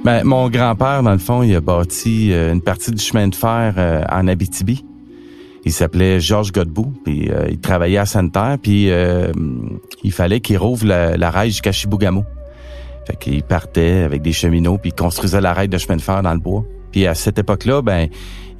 Ben, 0.03 0.23
mon 0.25 0.49
grand-père, 0.49 1.01
dans 1.01 1.13
le 1.13 1.17
fond, 1.17 1.43
il 1.43 1.55
a 1.55 1.61
bâti 1.61 2.31
euh, 2.33 2.51
une 2.51 2.61
partie 2.61 2.91
du 2.91 3.01
chemin 3.01 3.29
de 3.29 3.35
fer 3.35 3.75
euh, 3.77 4.03
en 4.11 4.27
Abitibi. 4.27 4.83
Il 5.63 5.71
s'appelait 5.71 6.19
Georges 6.19 6.51
Godbout, 6.51 6.93
puis 7.05 7.31
euh, 7.31 7.47
il 7.49 7.59
travaillait 7.59 7.97
à 7.97 8.05
Sainte-Terre, 8.05 8.57
puis 8.61 8.89
il 10.03 10.11
fallait 10.11 10.41
qu'il 10.41 10.57
rouvre 10.57 10.85
la, 10.85 11.15
la 11.15 11.31
rail 11.31 11.49
jusqu'à 11.49 11.71
Chibougamau. 11.71 12.25
Fait 13.05 13.15
qu'il 13.15 13.43
partait 13.43 14.01
avec 14.01 14.21
des 14.21 14.33
cheminots, 14.33 14.77
puis 14.77 14.89
il 14.89 14.99
construisait 14.99 15.41
la 15.41 15.53
rail 15.53 15.69
de 15.69 15.77
chemin 15.77 15.95
de 15.95 16.01
fer 16.01 16.21
dans 16.23 16.33
le 16.33 16.39
bois. 16.39 16.65
Puis 16.91 17.05
à 17.07 17.13
cette 17.13 17.37
époque-là, 17.37 17.81
ben, 17.81 18.07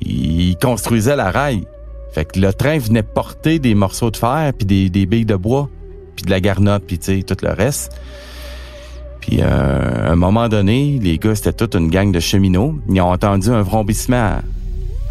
il 0.02 0.56
construisait 0.58 1.16
la 1.16 1.32
rail. 1.32 1.66
Fait 2.12 2.26
que 2.26 2.40
le 2.40 2.54
train 2.54 2.78
venait 2.78 3.04
porter 3.04 3.60
des 3.60 3.76
morceaux 3.76 4.12
de 4.12 4.18
fer, 4.18 4.52
puis 4.58 4.66
des, 4.66 4.90
des 4.90 5.06
billes 5.06 5.26
de 5.26 5.36
bois, 5.36 5.70
puis 6.16 6.26
de 6.26 6.30
la 6.32 6.40
garnotte, 6.40 6.84
puis 6.86 7.00
tu 7.00 7.18
sais, 7.18 7.24
tout 7.24 7.38
le 7.42 7.52
reste. 7.52 7.92
Puis 9.20 9.40
euh, 9.42 10.08
à 10.08 10.12
un 10.12 10.16
moment 10.16 10.48
donné, 10.48 11.00
les 11.02 11.18
gars, 11.18 11.36
c'était 11.36 11.54
toute 11.54 11.76
une 11.76 11.90
gang 11.90 12.12
de 12.12 12.20
cheminots. 12.20 12.76
Ils 12.88 13.02
ont 13.02 13.12
entendu 13.12 13.50
un 13.50 13.64
vrombissement 13.64 14.42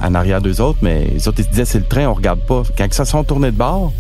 en 0.01 0.15
arrière 0.15 0.41
d'eux 0.41 0.61
autres, 0.61 0.79
mais 0.83 1.07
les 1.13 1.29
autres, 1.29 1.41
ils 1.41 1.45
se 1.45 1.51
disaient, 1.51 1.65
c'est 1.65 1.79
le 1.81 1.87
train, 1.87 2.07
on 2.07 2.15
regarde 2.15 2.41
pas. 2.47 2.63
Quand 2.77 2.85
ils 2.85 2.95
se 2.95 3.05
sont 3.05 3.25
tournés 3.25 3.51
de 3.51 3.57
bord, 3.57 3.93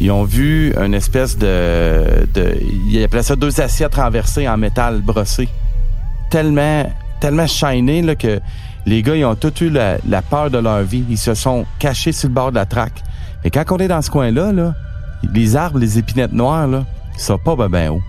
ils 0.00 0.10
ont 0.10 0.24
vu 0.24 0.72
une 0.76 0.94
espèce 0.94 1.38
de... 1.38 2.26
de 2.34 2.56
ils 2.88 3.02
appelaient 3.02 3.22
ça 3.22 3.36
deux 3.36 3.60
assiettes 3.60 3.94
renversées 3.94 4.48
en 4.48 4.56
métal 4.56 5.00
brossé. 5.00 5.48
Tellement, 6.30 6.90
tellement 7.20 7.46
shiny 7.46 8.02
là, 8.02 8.14
que 8.14 8.40
les 8.86 9.02
gars, 9.02 9.16
ils 9.16 9.24
ont 9.24 9.34
tous 9.34 9.62
eu 9.62 9.70
la, 9.70 10.22
peur 10.22 10.50
de 10.50 10.58
leur 10.58 10.82
vie. 10.82 11.04
Ils 11.08 11.18
se 11.18 11.34
sont 11.34 11.64
cachés 11.78 12.12
sur 12.12 12.28
le 12.28 12.34
bord 12.34 12.50
de 12.50 12.56
la 12.56 12.66
traque. 12.66 13.02
Mais 13.42 13.50
quand 13.50 13.64
on 13.70 13.78
est 13.78 13.88
dans 13.88 14.02
ce 14.02 14.10
coin-là, 14.10 14.52
là, 14.52 14.74
les 15.32 15.56
arbres, 15.56 15.78
les 15.78 15.98
épinettes 15.98 16.32
noires, 16.32 16.66
là, 16.66 16.84
ils 17.14 17.20
sont 17.20 17.38
pas 17.38 17.56
ben, 17.56 17.68
ben 17.68 17.90
haut. 17.90 18.02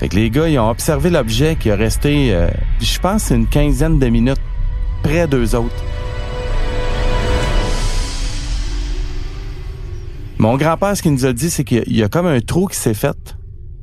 Fait 0.00 0.08
que 0.08 0.16
les 0.16 0.30
gars, 0.30 0.48
ils 0.48 0.58
ont 0.58 0.70
observé 0.70 1.10
l'objet 1.10 1.56
qui 1.56 1.70
a 1.70 1.76
resté, 1.76 2.32
euh, 2.32 2.48
je 2.80 2.98
pense, 2.98 3.30
une 3.30 3.46
quinzaine 3.46 3.98
de 3.98 4.06
minutes 4.08 4.40
près 5.02 5.28
d'eux 5.28 5.54
autres. 5.54 5.84
Mon 10.40 10.56
grand-père, 10.56 10.96
ce 10.96 11.02
qu'il 11.02 11.12
nous 11.12 11.26
a 11.26 11.34
dit, 11.34 11.50
c'est 11.50 11.64
qu'il 11.64 11.94
y 11.94 12.02
a 12.02 12.08
comme 12.08 12.24
un 12.24 12.40
trou 12.40 12.66
qui 12.66 12.78
s'est 12.78 12.94
fait. 12.94 13.36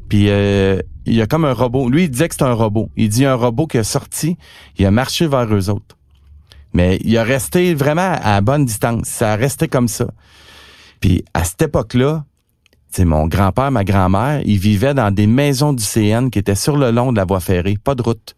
Puis 0.09 0.29
euh, 0.29 0.81
il 1.05 1.13
y 1.13 1.21
a 1.21 1.27
comme 1.27 1.45
un 1.45 1.53
robot. 1.53 1.87
Lui, 1.87 2.05
il 2.05 2.09
disait 2.09 2.27
que 2.27 2.33
c'est 2.33 2.45
un 2.45 2.53
robot. 2.53 2.89
Il 2.97 3.09
dit 3.09 3.25
un 3.25 3.35
robot 3.35 3.67
qui 3.67 3.77
a 3.77 3.83
sorti, 3.83 4.37
il 4.79 4.85
a 4.87 4.89
marché 4.89 5.27
vers 5.27 5.53
eux 5.53 5.69
autres. 5.69 5.95
Mais 6.73 6.97
il 7.03 7.15
a 7.15 7.23
resté 7.23 7.75
vraiment 7.75 8.17
à 8.23 8.41
bonne 8.41 8.65
distance. 8.65 9.07
Ça 9.07 9.33
a 9.33 9.35
resté 9.35 9.67
comme 9.67 9.87
ça. 9.87 10.07
Puis 10.99 11.23
à 11.35 11.43
cette 11.43 11.61
époque-là, 11.61 12.25
mon 13.05 13.27
grand-père, 13.27 13.69
ma 13.69 13.83
grand-mère, 13.83 14.41
ils 14.43 14.57
vivaient 14.57 14.95
dans 14.95 15.13
des 15.13 15.27
maisons 15.27 15.73
du 15.73 15.83
CN 15.83 16.29
qui 16.31 16.39
étaient 16.39 16.55
sur 16.55 16.75
le 16.75 16.89
long 16.89 17.11
de 17.11 17.17
la 17.17 17.25
voie 17.25 17.39
ferrée, 17.39 17.77
pas 17.83 17.93
de 17.93 18.01
route. 18.01 18.35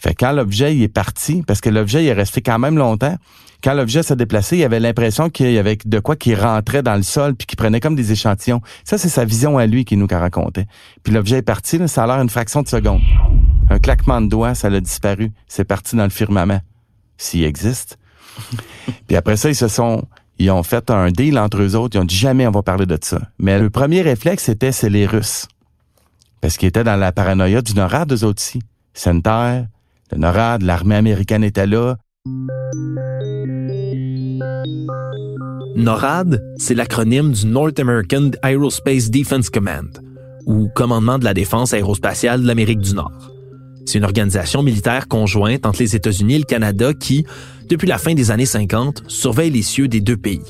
Fait 0.00 0.14
quand 0.14 0.32
l'objet 0.32 0.74
il 0.74 0.82
est 0.82 0.88
parti, 0.88 1.42
parce 1.46 1.60
que 1.60 1.68
l'objet 1.68 2.04
il 2.04 2.08
est 2.08 2.14
resté 2.14 2.40
quand 2.40 2.58
même 2.58 2.78
longtemps, 2.78 3.16
quand 3.62 3.74
l'objet 3.74 4.02
s'est 4.02 4.16
déplacé, 4.16 4.56
il 4.56 4.64
avait 4.64 4.80
l'impression 4.80 5.28
qu'il 5.28 5.52
y 5.52 5.58
avait 5.58 5.76
de 5.84 5.98
quoi 5.98 6.16
qui 6.16 6.34
rentrait 6.34 6.82
dans 6.82 6.96
le 6.96 7.02
sol 7.02 7.34
puis 7.34 7.46
qui 7.46 7.56
prenait 7.56 7.80
comme 7.80 7.94
des 7.94 8.10
échantillons. 8.10 8.62
Ça, 8.84 8.96
c'est 8.96 9.10
sa 9.10 9.26
vision 9.26 9.58
à 9.58 9.66
lui 9.66 9.84
qui 9.84 9.98
nous 9.98 10.06
racontait. 10.10 10.66
Puis 11.02 11.12
l'objet 11.12 11.38
est 11.38 11.42
parti, 11.42 11.78
ça 11.86 12.04
a 12.04 12.06
l'air 12.06 12.22
une 12.22 12.30
fraction 12.30 12.62
de 12.62 12.68
seconde. 12.68 13.02
Un 13.68 13.78
claquement 13.78 14.22
de 14.22 14.28
doigts, 14.28 14.54
ça 14.54 14.70
l'a 14.70 14.80
disparu. 14.80 15.32
C'est 15.46 15.64
parti 15.64 15.94
dans 15.94 16.04
le 16.04 16.10
firmament, 16.10 16.60
s'il 17.18 17.44
existe. 17.44 17.98
puis 19.06 19.16
après 19.16 19.36
ça, 19.36 19.50
ils 19.50 19.54
se 19.54 19.68
sont 19.68 20.04
ils 20.38 20.50
ont 20.50 20.62
fait 20.62 20.90
un 20.90 21.10
deal 21.10 21.38
entre 21.38 21.60
eux 21.60 21.76
autres. 21.76 21.98
Ils 21.98 22.00
ont 22.00 22.06
dit 22.06 22.16
jamais 22.16 22.46
on 22.46 22.50
va 22.50 22.62
parler 22.62 22.86
de 22.86 22.98
ça. 23.02 23.20
Mais 23.38 23.58
le 23.58 23.68
premier 23.68 24.00
réflexe, 24.00 24.44
c'était 24.44 24.72
c'est 24.72 24.88
les 24.88 25.04
Russes. 25.04 25.46
Parce 26.40 26.56
qu'ils 26.56 26.68
étaient 26.68 26.84
dans 26.84 26.96
la 26.96 27.12
paranoïa 27.12 27.60
du 27.60 27.74
NORAD, 27.74 28.10
eux 28.14 28.24
autres 28.24 28.40
aussi. 28.40 28.60
Center, 28.94 29.64
le 30.12 30.18
NORAD, 30.18 30.62
l'armée 30.62 30.96
américaine 30.96 31.44
était 31.44 31.66
là. 31.66 31.96
NORAD, 35.76 36.42
c'est 36.56 36.74
l'acronyme 36.74 37.32
du 37.32 37.46
North 37.46 37.78
American 37.78 38.30
Aerospace 38.42 39.10
Defense 39.10 39.50
Command, 39.50 40.00
ou 40.46 40.68
Commandement 40.74 41.18
de 41.18 41.24
la 41.24 41.34
défense 41.34 41.72
aérospatiale 41.72 42.42
de 42.42 42.46
l'Amérique 42.46 42.80
du 42.80 42.94
Nord. 42.94 43.30
C'est 43.86 43.98
une 43.98 44.04
organisation 44.04 44.62
militaire 44.62 45.08
conjointe 45.08 45.64
entre 45.64 45.80
les 45.80 45.96
États-Unis 45.96 46.34
et 46.34 46.38
le 46.38 46.44
Canada 46.44 46.92
qui, 46.92 47.24
depuis 47.68 47.88
la 47.88 47.98
fin 47.98 48.14
des 48.14 48.30
années 48.30 48.46
50, 48.46 49.04
surveille 49.06 49.50
les 49.50 49.62
cieux 49.62 49.88
des 49.88 50.00
deux 50.00 50.16
pays. 50.16 50.42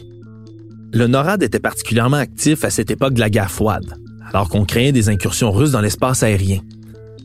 Le 0.93 1.07
NORAD 1.07 1.43
était 1.43 1.61
particulièrement 1.61 2.17
actif 2.17 2.65
à 2.65 2.71
cette 2.71 2.91
époque 2.91 3.15
de 3.15 3.21
la 3.21 3.31
guerre 3.31 3.51
froide, 3.51 3.95
alors 4.33 4.49
qu'on 4.49 4.65
craignait 4.65 4.93
des 4.93 5.09
incursions 5.09 5.53
russes 5.53 5.71
dans 5.71 5.81
l'espace 5.81 6.23
aérien. 6.23 6.61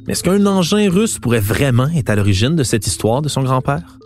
Mais 0.05 0.13
est-ce 0.13 0.23
qu'un 0.23 0.45
engin 0.45 0.89
russe 0.89 1.19
pourrait 1.19 1.39
vraiment 1.39 1.87
être 1.95 2.09
à 2.09 2.15
l'origine 2.15 2.55
de 2.55 2.63
cette 2.63 2.87
histoire 2.87 3.21
de 3.21 3.29
son 3.29 3.43
grand-père? 3.43 3.97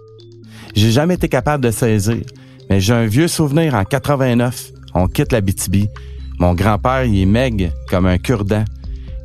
J'ai 0.75 0.91
jamais 0.91 1.15
été 1.15 1.27
capable 1.27 1.63
de 1.63 1.71
saisir, 1.71 2.21
mais 2.69 2.79
j'ai 2.79 2.93
un 2.93 3.05
vieux 3.05 3.27
souvenir 3.27 3.75
en 3.75 3.83
89. 3.83 4.71
On 4.93 5.07
quitte 5.07 5.31
la 5.31 5.41
BTB. 5.41 5.87
Mon 6.39 6.53
grand-père, 6.53 7.05
il 7.05 7.21
est 7.21 7.25
maigre 7.25 7.71
comme 7.89 8.05
un 8.05 8.17
cure-dent, 8.17 8.65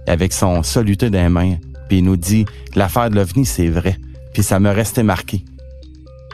avec 0.07 0.33
son 0.33 0.63
soluté 0.63 1.11
dans 1.11 1.23
les 1.23 1.29
mains 1.29 1.57
puis 1.89 1.99
il 1.99 2.05
nous 2.05 2.17
dit 2.17 2.47
l'affaire 2.75 3.11
de 3.11 3.17
l'OVNI, 3.17 3.45
c'est 3.45 3.69
vrai. 3.69 3.97
Puis 4.33 4.43
ça 4.43 4.61
me 4.61 4.71
restait 4.71 5.03
marqué. 5.03 5.45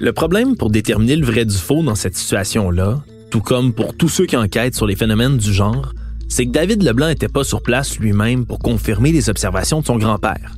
Le 0.01 0.13
problème 0.13 0.57
pour 0.57 0.71
déterminer 0.71 1.17
le 1.17 1.27
vrai 1.27 1.45
du 1.45 1.57
faux 1.57 1.83
dans 1.83 1.95
cette 1.95 2.17
situation-là, 2.17 3.03
tout 3.31 3.41
comme 3.41 3.73
pour 3.73 3.95
tous 3.95 4.09
ceux 4.09 4.27
qui 4.27 4.37
enquêtent 4.37 4.75
sur 4.75 4.87
les 4.87 4.97
phénomènes 4.97 5.37
du 5.37 5.53
genre, 5.53 5.93
c'est 6.31 6.47
que 6.47 6.53
David 6.53 6.83
Leblanc 6.83 7.09
n'était 7.09 7.29
pas 7.29 7.43
sur 7.45 7.61
place 7.61 7.99
lui-même 7.99 8.47
pour 8.47 8.61
confirmer 8.61 9.11
les 9.11 9.29
observations 9.29 9.81
de 9.81 9.87
son 9.87 9.99
grand-père. 9.99 10.55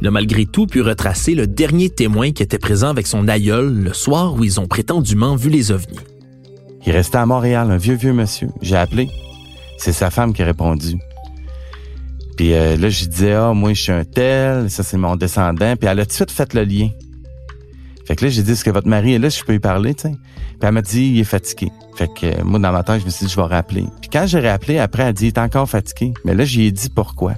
Il 0.00 0.06
a 0.06 0.10
malgré 0.12 0.46
tout 0.46 0.66
pu 0.66 0.80
retracer 0.80 1.34
le 1.34 1.46
dernier 1.46 1.90
témoin 1.90 2.30
qui 2.30 2.42
était 2.42 2.58
présent 2.58 2.88
avec 2.88 3.08
son 3.08 3.26
aïeul 3.28 3.72
le 3.72 3.92
soir 3.92 4.34
où 4.34 4.44
ils 4.44 4.60
ont 4.60 4.68
prétendument 4.68 5.34
vu 5.34 5.50
les 5.50 5.72
ovnis. 5.72 5.98
Il 6.86 6.92
restait 6.92 7.18
à 7.18 7.26
Montréal, 7.26 7.70
un 7.70 7.76
vieux, 7.76 7.96
vieux 7.96 8.12
monsieur. 8.12 8.48
J'ai 8.62 8.76
appelé. 8.76 9.10
C'est 9.76 9.92
sa 9.92 10.10
femme 10.10 10.32
qui 10.32 10.42
a 10.42 10.46
répondu. 10.46 10.96
Puis 12.36 12.54
euh, 12.54 12.76
là, 12.76 12.88
je 12.88 13.04
disais, 13.04 13.32
ah, 13.32 13.52
moi, 13.54 13.74
je 13.74 13.82
suis 13.82 13.92
un 13.92 14.04
tel, 14.04 14.70
ça, 14.70 14.84
c'est 14.84 14.96
mon 14.96 15.16
descendant. 15.16 15.76
Puis 15.76 15.88
elle 15.88 15.98
a 15.98 16.04
tout 16.04 16.10
de 16.10 16.14
suite 16.14 16.30
fait 16.30 16.54
le 16.54 16.62
lien. 16.62 16.88
Fait 18.06 18.14
que 18.14 18.24
là, 18.24 18.30
j'ai 18.30 18.42
dit, 18.42 18.52
est-ce 18.52 18.64
que 18.64 18.70
votre 18.70 18.88
mari 18.88 19.14
est 19.14 19.18
là, 19.18 19.28
je 19.28 19.42
peux 19.42 19.52
lui 19.52 19.60
parler, 19.60 19.94
tu? 19.94 20.08
Puis 20.08 20.18
elle 20.62 20.72
m'a 20.72 20.82
dit, 20.82 21.10
il 21.14 21.20
est 21.20 21.24
fatigué. 21.24 21.70
Fait 21.94 22.08
que 22.08 22.26
euh, 22.26 22.44
moi, 22.44 22.58
dans 22.58 22.72
ma 22.72 22.82
tête, 22.82 23.00
je 23.00 23.06
me 23.06 23.10
suis 23.10 23.26
dit, 23.26 23.32
je 23.32 23.36
vais 23.36 23.46
rappeler. 23.46 23.84
Puis 24.00 24.10
quand 24.10 24.26
j'ai 24.26 24.40
rappelé, 24.40 24.78
après, 24.78 25.04
elle 25.04 25.14
dit, 25.14 25.28
il 25.28 25.40
encore 25.40 25.68
fatigué. 25.68 26.14
Mais 26.24 26.34
là, 26.34 26.44
j'y 26.44 26.64
ai 26.64 26.72
dit 26.72 26.88
pourquoi. 26.88 27.34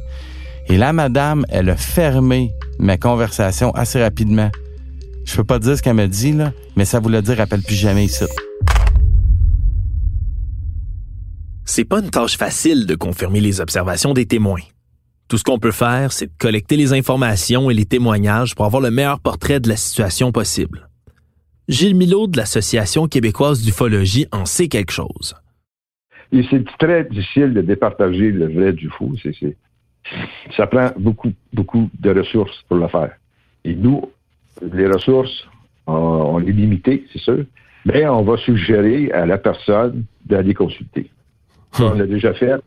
Et 0.68 0.76
là, 0.76 0.92
madame, 0.92 1.44
elle 1.48 1.68
a 1.70 1.76
fermé 1.76 2.52
ma 2.78 2.96
conversation 2.96 3.72
assez 3.72 4.02
rapidement. 4.02 4.50
Je 5.24 5.36
peux 5.36 5.44
pas 5.44 5.58
dire 5.58 5.76
ce 5.76 5.82
qu'elle 5.82 5.94
m'a 5.94 6.06
dit, 6.06 6.32
là, 6.32 6.52
mais 6.76 6.84
ça 6.84 7.00
voulait 7.00 7.22
dire, 7.22 7.36
rappelle 7.36 7.62
plus 7.62 7.74
jamais 7.74 8.04
ici. 8.04 8.24
C'est 11.64 11.84
pas 11.84 12.00
une 12.00 12.10
tâche 12.10 12.36
facile 12.36 12.86
de 12.86 12.94
confirmer 12.94 13.40
les 13.40 13.60
observations 13.60 14.12
des 14.12 14.26
témoins. 14.26 14.60
Tout 15.28 15.38
ce 15.38 15.44
qu'on 15.44 15.58
peut 15.58 15.72
faire, 15.72 16.12
c'est 16.12 16.26
de 16.26 16.32
collecter 16.38 16.76
les 16.76 16.92
informations 16.92 17.70
et 17.70 17.74
les 17.74 17.86
témoignages 17.86 18.54
pour 18.54 18.66
avoir 18.66 18.82
le 18.82 18.90
meilleur 18.90 19.20
portrait 19.20 19.60
de 19.60 19.68
la 19.70 19.76
situation 19.76 20.30
possible. 20.30 20.90
Gilles 21.68 21.96
Milot 21.96 22.26
de 22.26 22.36
l'Association 22.36 23.08
québécoise 23.08 23.62
d'ufologie 23.62 24.26
en 24.32 24.44
sait 24.44 24.68
quelque 24.68 24.92
chose. 24.92 25.34
c'est 26.30 26.64
très 26.78 27.04
difficile 27.04 27.54
de 27.54 27.62
départager 27.62 28.30
le 28.30 28.52
vrai 28.52 28.74
du 28.74 28.90
faux. 28.90 29.12
ça 30.56 30.66
prend 30.66 30.90
beaucoup, 30.98 31.32
beaucoup 31.54 31.88
de 31.98 32.10
ressources 32.10 32.62
pour 32.68 32.76
le 32.76 32.88
faire. 32.88 33.12
Et 33.64 33.74
nous, 33.74 34.02
les 34.74 34.86
ressources, 34.86 35.48
on, 35.86 36.38
est 36.40 36.52
limité, 36.52 37.06
c'est 37.12 37.20
sûr, 37.20 37.44
mais 37.86 38.06
on 38.06 38.22
va 38.22 38.36
suggérer 38.36 39.10
à 39.12 39.24
la 39.24 39.38
personne 39.38 40.04
d'aller 40.26 40.52
consulter. 40.52 41.10
Ça, 41.72 41.84
on 41.84 41.94
l'a 41.94 42.06
déjà 42.06 42.34
fait. 42.34 42.60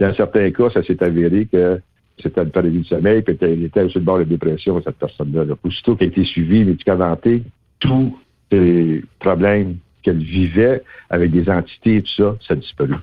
Dans 0.00 0.14
certains 0.14 0.50
cas, 0.52 0.70
ça 0.70 0.82
s'est 0.82 1.02
avéré 1.02 1.46
que 1.52 1.80
c'était 2.18 2.42
une 2.42 2.50
paralysie 2.50 2.78
du 2.78 2.84
sommeil, 2.84 3.20
puis 3.20 3.36
elle 3.42 3.64
était 3.64 3.88
sur 3.90 4.00
le 4.00 4.04
bord 4.06 4.18
de 4.18 4.24
dépression, 4.24 4.80
cette 4.82 4.96
personne-là. 4.96 5.44
Aussitôt 5.62 5.96
qu'elle 5.96 6.08
a 6.08 6.12
été 6.12 6.24
suivie, 6.24 6.64
médicamentée, 6.64 7.42
tous 7.78 8.16
les 8.50 9.04
problèmes 9.18 9.76
qu'elle 10.02 10.22
vivait 10.22 10.82
avec 11.10 11.30
des 11.30 11.48
entités 11.50 11.96
et 11.96 12.02
tout 12.02 12.14
ça, 12.16 12.36
ça 12.46 12.54
a 12.54 12.56
disparu. 12.56 12.94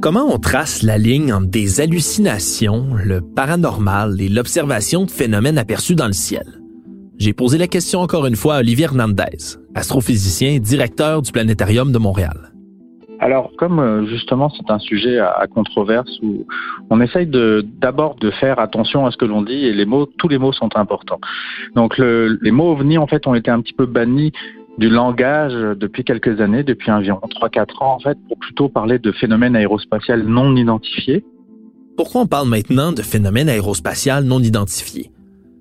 Comment 0.00 0.32
on 0.32 0.38
trace 0.38 0.82
la 0.82 0.96
ligne 0.96 1.32
entre 1.32 1.48
des 1.48 1.80
hallucinations, 1.80 2.94
le 2.94 3.20
paranormal 3.20 4.20
et 4.20 4.28
l'observation 4.28 5.04
de 5.04 5.10
phénomènes 5.10 5.58
aperçus 5.58 5.96
dans 5.96 6.06
le 6.06 6.12
ciel? 6.12 6.46
J'ai 7.18 7.32
posé 7.32 7.58
la 7.58 7.66
question 7.66 8.00
encore 8.00 8.26
une 8.26 8.36
fois 8.36 8.56
à 8.56 8.58
Olivier 8.60 8.84
Hernandez, 8.84 9.58
astrophysicien 9.74 10.60
directeur 10.60 11.20
du 11.20 11.32
Planétarium 11.32 11.90
de 11.90 11.98
Montréal. 11.98 12.52
Alors, 13.20 13.50
comme 13.58 13.80
euh, 13.80 14.06
justement 14.06 14.50
c'est 14.50 14.70
un 14.70 14.78
sujet 14.78 15.18
à, 15.18 15.46
controverse 15.52 16.10
où 16.22 16.46
on 16.90 17.00
essaye 17.00 17.26
de 17.26 17.66
d'abord 17.80 18.14
de 18.16 18.30
faire 18.30 18.60
attention 18.60 19.06
à 19.06 19.10
ce 19.10 19.16
que 19.16 19.24
l'on 19.24 19.42
dit 19.42 19.66
et 19.66 19.72
les 19.72 19.86
mots, 19.86 20.06
tous 20.06 20.28
les 20.28 20.38
mots 20.38 20.52
sont 20.52 20.70
importants. 20.76 21.20
Donc, 21.74 21.98
les 21.98 22.50
mots 22.50 22.72
ovni 22.72 22.96
en 22.96 23.06
fait 23.06 23.26
ont 23.26 23.34
été 23.34 23.50
un 23.50 23.60
petit 23.60 23.72
peu 23.72 23.86
bannis 23.86 24.32
du 24.78 24.88
langage 24.88 25.54
depuis 25.54 26.04
quelques 26.04 26.40
années, 26.40 26.62
depuis 26.62 26.92
environ 26.92 27.20
3-4 27.42 27.82
ans 27.82 27.94
en 27.96 27.98
fait, 27.98 28.16
pour 28.28 28.38
plutôt 28.38 28.68
parler 28.68 29.00
de 29.00 29.10
phénomènes 29.10 29.56
aérospatials 29.56 30.22
non 30.22 30.54
identifiés. 30.54 31.24
Pourquoi 31.96 32.20
on 32.20 32.26
parle 32.28 32.48
maintenant 32.48 32.92
de 32.92 33.02
phénomènes 33.02 33.48
aérospatials 33.48 34.22
non 34.22 34.38
identifiés? 34.40 35.10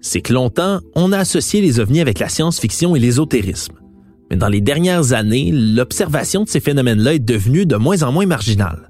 C'est 0.02 0.22
que 0.22 0.32
longtemps, 0.32 0.80
on 0.96 1.12
a 1.12 1.18
associé 1.18 1.62
les 1.62 1.80
ovnis 1.80 2.02
avec 2.02 2.20
la 2.20 2.30
science-fiction 2.30 2.96
et 2.96 3.00
l'ésotérisme. 3.00 3.76
Mais 4.30 4.38
dans 4.38 4.50
les 4.50 4.62
dernières 4.62 5.14
années, 5.14 5.52
l'observation 5.52 6.44
de 6.44 6.50
ces 6.50 6.60
phénomènes-là 6.60 7.16
est 7.16 7.20
devenue 7.20 7.66
de 7.66 7.76
moins 7.76 8.04
en 8.04 8.12
moins 8.12 8.26
marginale. 8.26 8.90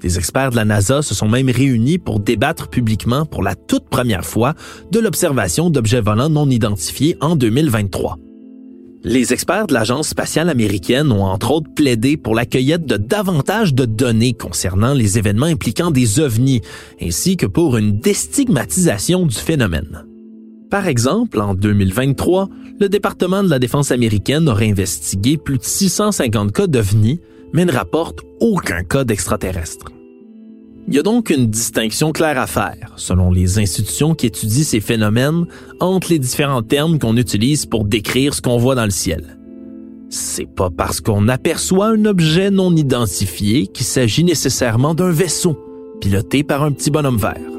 Des 0.00 0.18
experts 0.18 0.50
de 0.50 0.56
la 0.56 0.64
NASA 0.64 1.00
se 1.00 1.14
sont 1.14 1.28
même 1.28 1.48
réunis 1.48 1.98
pour 1.98 2.20
débattre 2.20 2.68
publiquement 2.68 3.24
pour 3.24 3.42
la 3.42 3.54
toute 3.54 3.88
première 3.88 4.24
fois 4.24 4.54
de 4.90 5.00
l'observation 5.00 5.70
d'objets 5.70 6.00
volants 6.00 6.28
non 6.28 6.50
identifiés 6.50 7.16
en 7.20 7.36
2023. 7.36 8.18
Les 9.06 9.34
experts 9.34 9.66
de 9.66 9.74
l'Agence 9.74 10.08
spatiale 10.08 10.48
américaine 10.48 11.12
ont 11.12 11.24
entre 11.24 11.50
autres 11.50 11.72
plaidé 11.74 12.16
pour 12.16 12.34
la 12.34 12.46
cueillette 12.46 12.86
de 12.86 12.96
davantage 12.96 13.74
de 13.74 13.84
données 13.84 14.32
concernant 14.32 14.94
les 14.94 15.18
événements 15.18 15.46
impliquant 15.46 15.90
des 15.90 16.20
ovnis, 16.20 16.62
ainsi 17.02 17.36
que 17.36 17.46
pour 17.46 17.76
une 17.76 17.98
déstigmatisation 17.98 19.26
du 19.26 19.36
phénomène. 19.36 20.04
Par 20.70 20.88
exemple, 20.88 21.40
en 21.40 21.54
2023, 21.54 22.48
le 22.80 22.88
département 22.88 23.42
de 23.42 23.50
la 23.50 23.58
défense 23.58 23.90
américaine 23.90 24.48
aurait 24.48 24.70
investigué 24.70 25.36
plus 25.36 25.58
de 25.58 25.64
650 25.64 26.52
cas 26.52 26.66
d'OVNI, 26.66 27.20
mais 27.52 27.64
ne 27.64 27.72
rapporte 27.72 28.20
aucun 28.40 28.82
cas 28.82 29.04
d'extraterrestres. 29.04 29.86
Il 30.86 30.94
y 30.94 30.98
a 30.98 31.02
donc 31.02 31.30
une 31.30 31.46
distinction 31.46 32.12
claire 32.12 32.38
à 32.38 32.46
faire, 32.46 32.92
selon 32.96 33.30
les 33.30 33.58
institutions 33.58 34.14
qui 34.14 34.26
étudient 34.26 34.64
ces 34.64 34.80
phénomènes, 34.80 35.46
entre 35.80 36.10
les 36.10 36.18
différents 36.18 36.62
termes 36.62 36.98
qu'on 36.98 37.16
utilise 37.16 37.64
pour 37.64 37.84
décrire 37.84 38.34
ce 38.34 38.42
qu'on 38.42 38.58
voit 38.58 38.74
dans 38.74 38.84
le 38.84 38.90
ciel. 38.90 39.38
C'est 40.10 40.46
pas 40.46 40.70
parce 40.70 41.00
qu'on 41.00 41.28
aperçoit 41.28 41.88
un 41.88 42.04
objet 42.04 42.50
non 42.50 42.74
identifié 42.76 43.66
qu'il 43.66 43.86
s'agit 43.86 44.24
nécessairement 44.24 44.94
d'un 44.94 45.10
vaisseau, 45.10 45.58
piloté 46.00 46.42
par 46.42 46.62
un 46.62 46.72
petit 46.72 46.90
bonhomme 46.90 47.16
vert. 47.16 47.53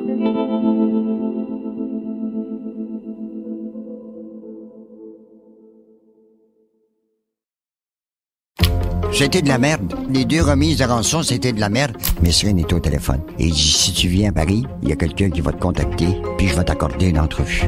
C'était 9.18 9.42
de 9.42 9.48
la 9.48 9.58
merde. 9.58 9.94
Les 10.10 10.26
deux 10.26 10.42
remises 10.42 10.80
de 10.80 10.84
rançon, 10.84 11.24
c'était 11.24 11.54
de 11.54 11.62
la 11.62 11.70
merde. 11.70 11.96
Mais 12.22 12.34
Cyril 12.34 12.60
est 12.60 12.74
au 12.74 12.82
téléphone. 12.82 13.22
Et 13.40 13.50
si 13.50 13.94
tu 13.94 14.10
viens 14.10 14.28
à 14.28 14.34
Paris, 14.34 14.66
il 14.84 14.90
y 14.90 14.92
a 14.92 14.98
quelqu'un 14.98 15.30
qui 15.30 15.40
va 15.40 15.54
te 15.54 15.62
contacter, 15.62 16.08
puis 16.38 16.50
je 16.50 16.54
vais 16.54 16.66
t'accorder 16.66 17.08
une 17.08 17.20
entrevue. 17.20 17.62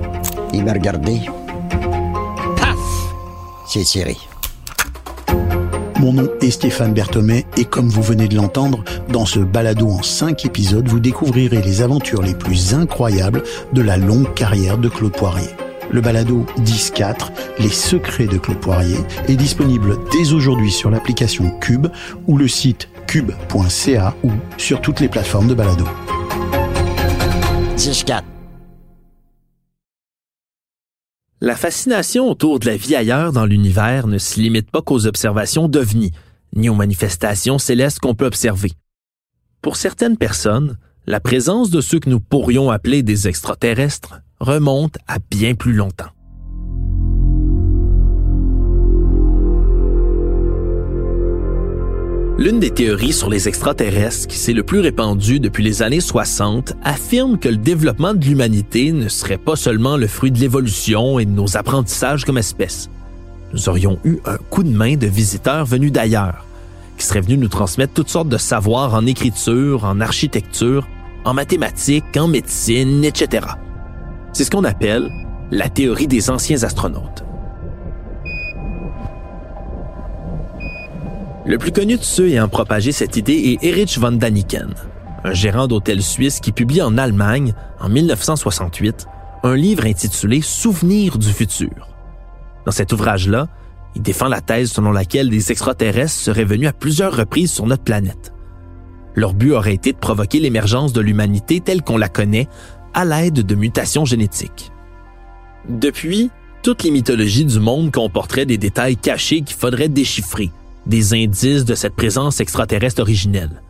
Il 0.54 0.66
m'a 0.66 0.74
regardé. 0.74 1.22
Paf! 2.58 2.78
C'est 3.66 3.86
Cyril. 3.86 4.18
Mon 6.02 6.12
nom 6.12 6.28
est 6.42 6.52
Stéphane 6.52 6.94
Berthomé 6.94 7.46
et 7.56 7.64
comme 7.64 7.88
vous 7.88 8.04
venez 8.04 8.28
de 8.28 8.36
l'entendre, 8.36 8.84
dans 9.08 9.26
ce 9.26 9.40
balado 9.40 9.88
en 9.88 10.04
cinq 10.04 10.44
épisodes, 10.44 10.88
vous 10.90 11.00
découvrirez 11.00 11.62
les 11.62 11.82
aventures 11.82 12.24
les 12.24 12.36
plus 12.36 12.74
incroyables 12.74 13.42
de 13.72 13.82
la 13.82 13.96
longue 13.96 14.34
carrière 14.34 14.78
de 14.78 14.90
Claude 14.90 15.14
Poirier. 15.14 15.48
Le 15.90 16.02
balado 16.02 16.46
10-4, 16.60 17.32
Les 17.60 17.70
secrets 17.70 18.28
de 18.28 18.38
Claude 18.38 18.60
Poirier, 18.60 19.00
est 19.28 19.36
disponible 19.36 19.98
dès 20.12 20.34
aujourd'hui 20.34 20.72
sur 20.72 20.90
l'application 20.90 21.50
Cube 21.60 21.88
ou 22.28 22.38
le 22.38 22.48
site 22.48 22.90
cube.ca 23.08 24.16
ou 24.24 24.32
sur 24.58 24.82
toutes 24.82 25.00
les 25.00 25.08
plateformes 25.08 25.48
de 25.48 25.54
balado. 25.54 25.86
10-4. 27.78 28.22
La 31.40 31.56
fascination 31.56 32.30
autour 32.30 32.60
de 32.60 32.66
la 32.66 32.76
vie 32.76 32.96
ailleurs 32.96 33.32
dans 33.32 33.46
l'univers 33.46 34.08
ne 34.08 34.18
se 34.18 34.40
limite 34.40 34.72
pas 34.72 34.82
qu'aux 34.82 35.06
observations 35.06 35.70
d'OVNI, 35.70 36.12
ni 36.56 36.68
aux 36.68 36.76
manifestations 36.76 37.60
célestes 37.60 38.00
qu'on 38.00 38.16
peut 38.16 38.26
observer. 38.26 38.72
Pour 39.62 39.78
certaines 39.78 40.18
personnes, 40.18 40.78
la 41.06 41.20
présence 41.20 41.70
de 41.70 41.80
ceux 41.80 42.00
que 42.00 42.10
nous 42.10 42.20
pourrions 42.20 42.72
appeler 42.72 43.04
des 43.04 43.28
extraterrestres 43.28 44.22
remonte 44.40 44.98
à 45.08 45.18
bien 45.20 45.56
plus 45.56 45.74
longtemps. 45.74 46.12
L'une 52.40 52.60
des 52.60 52.70
théories 52.70 53.14
sur 53.14 53.32
les 53.32 53.48
extraterrestres 53.48 54.28
qui 54.28 54.38
s'est 54.38 54.54
le 54.54 54.62
plus 54.62 54.80
répandue 54.80 55.40
depuis 55.40 55.64
les 55.64 55.82
années 55.82 56.00
60 56.00 56.74
affirme 56.84 57.40
que 57.40 57.50
le 57.50 57.58
développement 57.58 58.14
de 58.14 58.24
l'humanité 58.24 58.92
ne 58.92 59.08
serait 59.08 59.40
pas 59.40 59.56
seulement 59.56 59.98
le 59.98 60.06
fruit 60.06 60.30
de 60.30 60.38
l'évolution 60.38 61.18
et 61.18 61.26
de 61.26 61.32
nos 61.32 61.58
apprentissages 61.58 62.26
comme 62.26 62.38
espèce. 62.38 62.92
Nous 63.54 63.70
aurions 63.70 63.98
eu 64.04 64.20
un 64.26 64.38
coup 64.38 64.62
de 64.62 64.70
main 64.70 64.98
de 64.98 65.08
visiteurs 65.08 65.66
venus 65.66 65.92
d'ailleurs, 65.92 66.46
qui 67.00 67.08
seraient 67.08 67.22
venus 67.22 67.40
nous 67.40 67.48
transmettre 67.48 67.94
toutes 67.94 68.10
sortes 68.10 68.30
de 68.30 68.38
savoirs 68.38 68.94
en 68.94 69.08
écriture, 69.08 69.84
en 69.84 70.00
architecture, 70.00 70.88
en 71.26 71.34
mathématiques, 71.34 72.16
en 72.18 72.28
médecine, 72.28 73.04
etc. 73.04 73.48
C'est 74.38 74.44
ce 74.44 74.52
qu'on 74.52 74.66
appelle 74.66 75.10
la 75.50 75.68
théorie 75.68 76.06
des 76.06 76.30
anciens 76.30 76.62
astronautes. 76.62 77.24
Le 81.44 81.58
plus 81.58 81.72
connu 81.72 81.98
de 81.98 82.04
ceux 82.04 82.28
ayant 82.28 82.48
propagé 82.48 82.92
cette 82.92 83.18
idée 83.18 83.34
est 83.34 83.66
Erich 83.66 83.98
von 83.98 84.12
Daniken, 84.12 84.76
un 85.24 85.34
gérant 85.34 85.66
d'hôtel 85.66 86.04
suisse 86.04 86.40
qui 86.40 86.52
publie 86.52 86.84
en 86.84 87.00
Allemagne, 87.00 87.56
en 87.80 87.90
1968, 87.90 89.08
un 89.42 89.56
livre 89.56 89.88
intitulé 89.88 90.42
Souvenirs 90.42 91.18
du 91.18 91.34
futur. 91.34 91.90
Dans 92.68 92.72
cet 92.72 92.94
ouvrage-là, 92.94 93.48
il 93.96 94.04
défend 94.04 94.28
la 94.28 94.42
thèse 94.42 94.72
selon 94.72 94.92
laquelle 94.92 95.32
des 95.32 95.52
extraterrestres 95.52 96.14
seraient 96.14 96.44
venus 96.44 96.70
à 96.70 96.74
plusieurs 96.74 97.18
reprises 97.18 97.54
sur 97.54 97.66
notre 97.66 97.84
planète. 97.84 98.34
Leur 99.16 99.34
but 99.34 99.54
aurait 99.54 99.74
été 99.74 99.94
de 99.94 99.98
provoquer 99.98 100.40
l'émergence 100.40 100.94
de 100.94 101.02
l'humanité 101.02 101.60
telle 101.60 101.82
qu'on 101.82 101.98
la 101.98 102.08
connaît 102.08 102.48
à 102.98 103.06
l'aide 103.06 103.46
de 103.46 103.54
mutations 103.54 104.06
génétiques. 104.06 104.72
Depuis, 105.70 106.32
toutes 106.64 106.82
les 106.82 106.90
mythologies 106.90 107.46
du 107.46 107.60
monde 107.60 107.92
comporteraient 107.92 108.48
des 108.48 108.58
détails 108.58 108.98
cachés 108.98 109.42
qu'il 109.42 109.56
faudrait 109.56 109.88
déchiffrer, 109.88 110.50
des 110.88 111.14
indices 111.14 111.64
de 111.64 111.76
cette 111.76 111.94
présence 111.94 112.40
extraterrestre 112.40 113.04
originelle. 113.04 113.62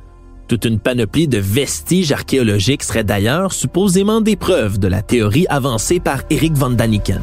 Toute 0.47 0.63
une 0.63 0.79
panoplie 0.79 1.27
de 1.27 1.39
vestiges 1.39 2.13
archéologiques 2.13 2.83
serait 2.83 3.03
d'ailleurs 3.03 3.51
supposément 3.51 4.21
des 4.21 4.37
preuves 4.37 4.79
de 4.79 4.87
la 4.87 5.01
théorie 5.01 5.45
avancée 5.49 5.99
par 5.99 6.21
Eric 6.29 6.53
von 6.53 6.69
Daniken. 6.69 7.19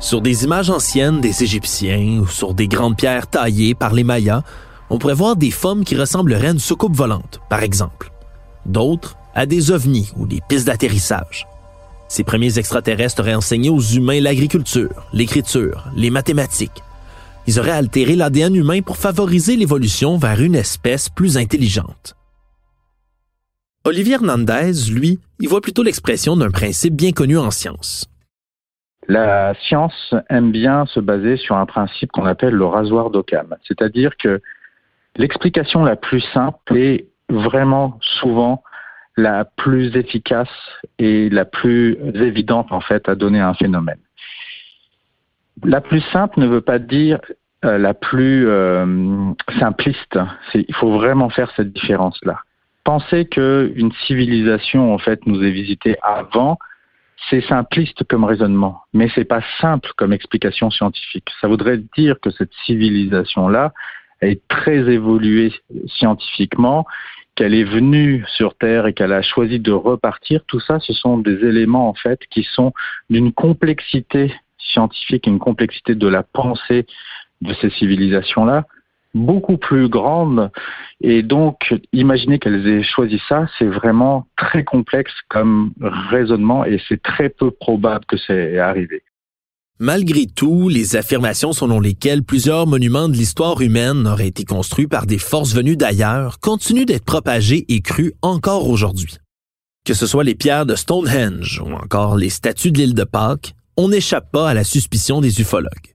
Sur 0.00 0.22
des 0.22 0.42
images 0.42 0.70
anciennes 0.70 1.20
des 1.20 1.44
Égyptiens 1.44 2.18
ou 2.20 2.26
sur 2.26 2.52
des 2.52 2.66
grandes 2.66 2.96
pierres 2.96 3.28
taillées 3.28 3.76
par 3.76 3.94
les 3.94 4.02
Mayas, 4.02 4.42
on 4.90 4.98
pourrait 4.98 5.14
voir 5.14 5.36
des 5.36 5.52
formes 5.52 5.84
qui 5.84 5.94
ressembleraient 5.94 6.48
à 6.48 6.50
une 6.50 6.58
soucoupe 6.58 6.96
volante, 6.96 7.38
par 7.48 7.62
exemple 7.62 8.11
d'autres 8.66 9.16
à 9.34 9.46
des 9.46 9.70
ovnis 9.70 10.12
ou 10.16 10.26
des 10.26 10.40
pistes 10.48 10.66
d'atterrissage. 10.66 11.46
Ces 12.08 12.24
premiers 12.24 12.58
extraterrestres 12.58 13.20
auraient 13.20 13.34
enseigné 13.34 13.70
aux 13.70 13.80
humains 13.80 14.20
l'agriculture, 14.20 15.06
l'écriture, 15.12 15.88
les 15.96 16.10
mathématiques. 16.10 16.82
Ils 17.46 17.58
auraient 17.58 17.70
altéré 17.70 18.14
l'ADN 18.16 18.54
humain 18.54 18.82
pour 18.82 18.96
favoriser 18.96 19.56
l'évolution 19.56 20.18
vers 20.18 20.40
une 20.40 20.54
espèce 20.54 21.08
plus 21.08 21.38
intelligente. 21.38 22.14
Olivier 23.84 24.14
Hernandez, 24.14 24.72
lui, 24.92 25.18
y 25.40 25.46
voit 25.46 25.60
plutôt 25.60 25.82
l'expression 25.82 26.36
d'un 26.36 26.50
principe 26.50 26.94
bien 26.94 27.12
connu 27.12 27.38
en 27.38 27.50
science. 27.50 28.08
La 29.08 29.54
science 29.66 30.14
aime 30.30 30.52
bien 30.52 30.86
se 30.86 31.00
baser 31.00 31.36
sur 31.36 31.56
un 31.56 31.66
principe 31.66 32.12
qu'on 32.12 32.26
appelle 32.26 32.54
le 32.54 32.66
rasoir 32.66 33.10
d'Occam, 33.10 33.56
c'est-à-dire 33.66 34.12
que 34.16 34.40
L'explication 35.16 35.84
la 35.84 35.96
plus 35.96 36.22
simple 36.32 36.76
est 36.76 37.08
vraiment 37.32 37.98
souvent 38.00 38.62
la 39.16 39.44
plus 39.44 39.96
efficace 39.96 40.48
et 40.98 41.28
la 41.28 41.44
plus 41.44 41.98
évidente 42.14 42.72
en 42.72 42.80
fait 42.80 43.08
à 43.08 43.14
donner 43.14 43.40
un 43.40 43.54
phénomène. 43.54 43.98
La 45.64 45.80
plus 45.80 46.00
simple 46.12 46.40
ne 46.40 46.46
veut 46.46 46.62
pas 46.62 46.78
dire 46.78 47.20
euh, 47.64 47.78
la 47.78 47.94
plus 47.94 48.48
euh, 48.48 49.32
simpliste. 49.58 50.18
Il 50.54 50.74
faut 50.74 50.92
vraiment 50.92 51.28
faire 51.28 51.50
cette 51.56 51.72
différence-là. 51.72 52.38
Penser 52.84 53.26
qu'une 53.26 53.92
civilisation 54.06 54.92
en 54.92 54.98
fait 54.98 55.24
nous 55.26 55.42
ait 55.44 55.50
visité 55.50 55.96
avant, 56.02 56.58
c'est 57.30 57.42
simpliste 57.42 58.02
comme 58.08 58.24
raisonnement, 58.24 58.80
mais 58.92 59.08
c'est 59.14 59.24
pas 59.24 59.42
simple 59.60 59.90
comme 59.96 60.12
explication 60.12 60.70
scientifique. 60.70 61.28
Ça 61.40 61.46
voudrait 61.46 61.80
dire 61.96 62.18
que 62.20 62.30
cette 62.30 62.52
civilisation-là 62.66 63.72
est 64.20 64.40
très 64.48 64.78
évoluée 64.90 65.52
scientifiquement 65.86 66.86
qu'elle 67.34 67.54
est 67.54 67.64
venue 67.64 68.24
sur 68.36 68.54
Terre 68.54 68.86
et 68.86 68.92
qu'elle 68.92 69.12
a 69.12 69.22
choisi 69.22 69.58
de 69.58 69.72
repartir, 69.72 70.42
tout 70.46 70.60
ça, 70.60 70.78
ce 70.80 70.92
sont 70.92 71.18
des 71.18 71.44
éléments 71.44 71.88
en 71.88 71.94
fait 71.94 72.20
qui 72.30 72.46
sont 72.54 72.72
d'une 73.10 73.32
complexité 73.32 74.34
scientifique, 74.58 75.26
une 75.26 75.38
complexité 75.38 75.94
de 75.94 76.08
la 76.08 76.22
pensée 76.22 76.86
de 77.40 77.54
ces 77.54 77.70
civilisations-là 77.70 78.64
beaucoup 79.14 79.56
plus 79.56 79.88
grande. 79.88 80.50
Et 81.00 81.22
donc, 81.22 81.74
imaginer 81.92 82.38
qu'elles 82.38 82.66
aient 82.66 82.82
choisi 82.82 83.20
ça, 83.28 83.46
c'est 83.58 83.66
vraiment 83.66 84.26
très 84.36 84.64
complexe 84.64 85.12
comme 85.28 85.72
raisonnement 85.80 86.64
et 86.64 86.80
c'est 86.88 87.02
très 87.02 87.28
peu 87.28 87.50
probable 87.50 88.04
que 88.06 88.16
c'est 88.16 88.58
arrivé. 88.58 89.02
Malgré 89.80 90.26
tout, 90.26 90.68
les 90.68 90.96
affirmations 90.96 91.52
selon 91.52 91.80
lesquelles 91.80 92.22
plusieurs 92.22 92.66
monuments 92.66 93.08
de 93.08 93.16
l'histoire 93.16 93.60
humaine 93.60 94.06
auraient 94.06 94.28
été 94.28 94.44
construits 94.44 94.86
par 94.86 95.06
des 95.06 95.18
forces 95.18 95.54
venues 95.54 95.76
d'ailleurs 95.76 96.38
continuent 96.40 96.84
d'être 96.84 97.04
propagées 97.04 97.64
et 97.68 97.80
crues 97.80 98.12
encore 98.22 98.68
aujourd'hui. 98.68 99.16
Que 99.84 99.94
ce 99.94 100.06
soit 100.06 100.24
les 100.24 100.36
pierres 100.36 100.66
de 100.66 100.76
Stonehenge 100.76 101.60
ou 101.64 101.72
encore 101.72 102.16
les 102.16 102.30
statues 102.30 102.70
de 102.70 102.78
l'île 102.78 102.94
de 102.94 103.04
Pâques, 103.04 103.54
on 103.76 103.88
n'échappe 103.88 104.30
pas 104.30 104.50
à 104.50 104.54
la 104.54 104.64
suspicion 104.64 105.20
des 105.20 105.40
ufologues. 105.40 105.94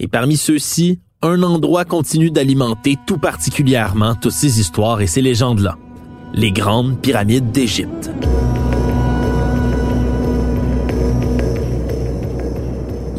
Et 0.00 0.08
parmi 0.08 0.36
ceux-ci, 0.36 0.98
un 1.20 1.44
endroit 1.44 1.84
continue 1.84 2.30
d'alimenter 2.30 2.96
tout 3.06 3.18
particulièrement 3.18 4.16
toutes 4.16 4.32
ces 4.32 4.58
histoires 4.58 5.00
et 5.00 5.06
ces 5.06 5.22
légendes-là, 5.22 5.78
les 6.34 6.50
grandes 6.50 7.00
pyramides 7.00 7.52
d'Égypte. 7.52 8.10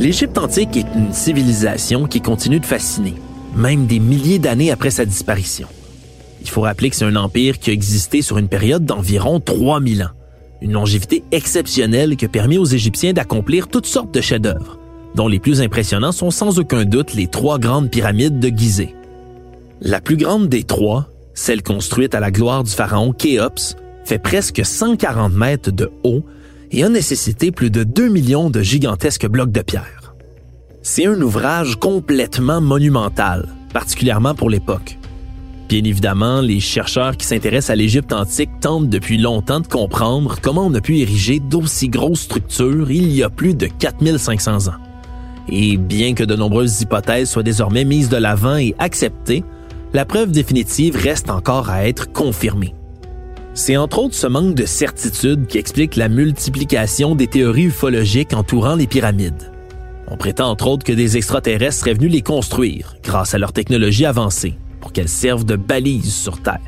L'Égypte 0.04 0.38
antique 0.38 0.76
est 0.76 0.96
une 0.98 1.14
civilisation 1.14 2.08
qui 2.08 2.20
continue 2.20 2.60
de 2.60 2.66
fasciner, 2.66 3.14
même 3.56 3.86
des 3.86 4.00
milliers 4.00 4.38
d'années 4.38 4.70
après 4.70 4.90
sa 4.90 5.06
disparition. 5.06 5.70
Il 6.42 6.50
faut 6.50 6.60
rappeler 6.60 6.90
que 6.90 6.98
c'est 6.98 7.06
un 7.06 7.16
empire 7.16 7.58
qui 7.58 7.70
a 7.70 7.74
existé 7.74 8.22
sur 8.22 8.38
une 8.38 8.50
période 8.50 8.84
d'environ 8.84 9.40
3000 9.40 10.04
ans, 10.04 10.10
une 10.62 10.74
longévité 10.74 11.24
exceptionnelle 11.32 12.18
qui 12.18 12.26
a 12.26 12.28
permis 12.28 12.58
aux 12.58 12.66
Égyptiens 12.66 13.14
d'accomplir 13.14 13.70
toutes 13.70 13.86
sortes 13.86 14.14
de 14.14 14.20
chefs-d'œuvre, 14.20 14.78
dont 15.16 15.30
les 15.30 15.40
plus 15.40 15.62
impressionnants 15.62 16.12
sont 16.12 16.32
sans 16.32 16.60
aucun 16.60 16.84
doute 16.84 17.14
les 17.14 17.28
trois 17.28 17.58
grandes 17.58 17.90
pyramides 17.90 18.42
de 18.42 18.50
Gizeh. 18.50 18.94
La 19.80 20.02
plus 20.02 20.18
grande 20.18 20.50
des 20.50 20.64
trois, 20.64 21.08
celle 21.34 21.64
construite 21.64 22.14
à 22.14 22.20
la 22.20 22.30
gloire 22.30 22.66
du 22.66 22.72
pharaon 22.72 23.14
Khéops, 23.14 23.78
fait 24.04 24.20
presque 24.20 24.66
140 24.66 25.32
mètres 25.32 25.72
de 25.72 25.90
haut 26.04 26.26
et 26.74 26.84
a 26.84 26.90
nécessité 26.90 27.52
plus 27.52 27.70
de 27.70 27.84
2 27.84 28.10
millions 28.10 28.50
de 28.50 28.62
gigantesques 28.62 29.28
blocs 29.28 29.52
de 29.52 29.62
pierre. 29.62 30.16
C'est 30.82 31.06
un 31.06 31.22
ouvrage 31.22 31.78
complètement 31.78 32.60
monumental, 32.60 33.48
particulièrement 33.72 34.36
pour 34.36 34.50
l'époque. 34.50 34.98
Bien 35.70 35.84
évidemment, 35.86 36.42
les 36.42 36.60
chercheurs 36.60 37.16
qui 37.16 37.26
s'intéressent 37.26 37.70
à 37.70 37.76
l'Égypte 37.76 38.12
antique 38.12 38.50
tentent 38.60 38.90
depuis 38.90 39.18
longtemps 39.18 39.62
de 39.62 39.68
comprendre 39.68 40.36
comment 40.42 40.66
on 40.66 40.74
a 40.74 40.82
pu 40.82 40.98
ériger 40.98 41.40
d'aussi 41.40 41.88
grosses 41.88 42.22
structures 42.22 42.92
il 42.92 43.12
y 43.12 43.24
a 43.24 43.30
plus 43.30 43.56
de 43.56 43.68
4500 43.68 44.68
ans. 44.68 44.78
Et 45.48 45.78
bien 45.78 46.16
que 46.16 46.24
de 46.24 46.36
nombreuses 46.36 46.82
hypothèses 46.82 47.30
soient 47.30 47.44
désormais 47.44 47.86
mises 47.86 48.10
de 48.10 48.18
l'avant 48.18 48.58
et 48.58 48.76
acceptées, 48.80 49.44
la 49.94 50.06
preuve 50.06 50.32
définitive 50.32 50.96
reste 50.96 51.30
encore 51.30 51.70
à 51.70 51.88
être 51.88 52.12
confirmée. 52.12 52.74
C'est 53.56 53.78
entre 53.78 54.00
autres 54.00 54.16
ce 54.16 54.26
manque 54.26 54.56
de 54.56 54.66
certitude 54.66 55.46
qui 55.46 55.60
explique 55.60 55.96
la 55.96 56.10
multiplication 56.10 57.14
des 57.14 57.28
théories 57.28 57.66
ufologiques 57.66 58.34
entourant 58.34 58.76
les 58.76 58.88
pyramides. 58.88 59.52
On 60.08 60.18
prétend 60.18 60.50
entre 60.50 60.68
autres 60.68 60.84
que 60.84 60.92
des 60.92 61.18
extraterrestres 61.18 61.78
seraient 61.78 61.94
venus 61.94 62.12
les 62.12 62.24
construire 62.24 62.96
grâce 63.04 63.36
à 63.36 63.38
leur 63.38 63.54
technologie 63.54 64.08
avancée 64.08 64.56
pour 64.82 64.92
qu'elles 64.92 65.08
servent 65.08 65.46
de 65.46 65.56
balises 65.56 66.16
sur 66.16 66.42
Terre. 66.42 66.62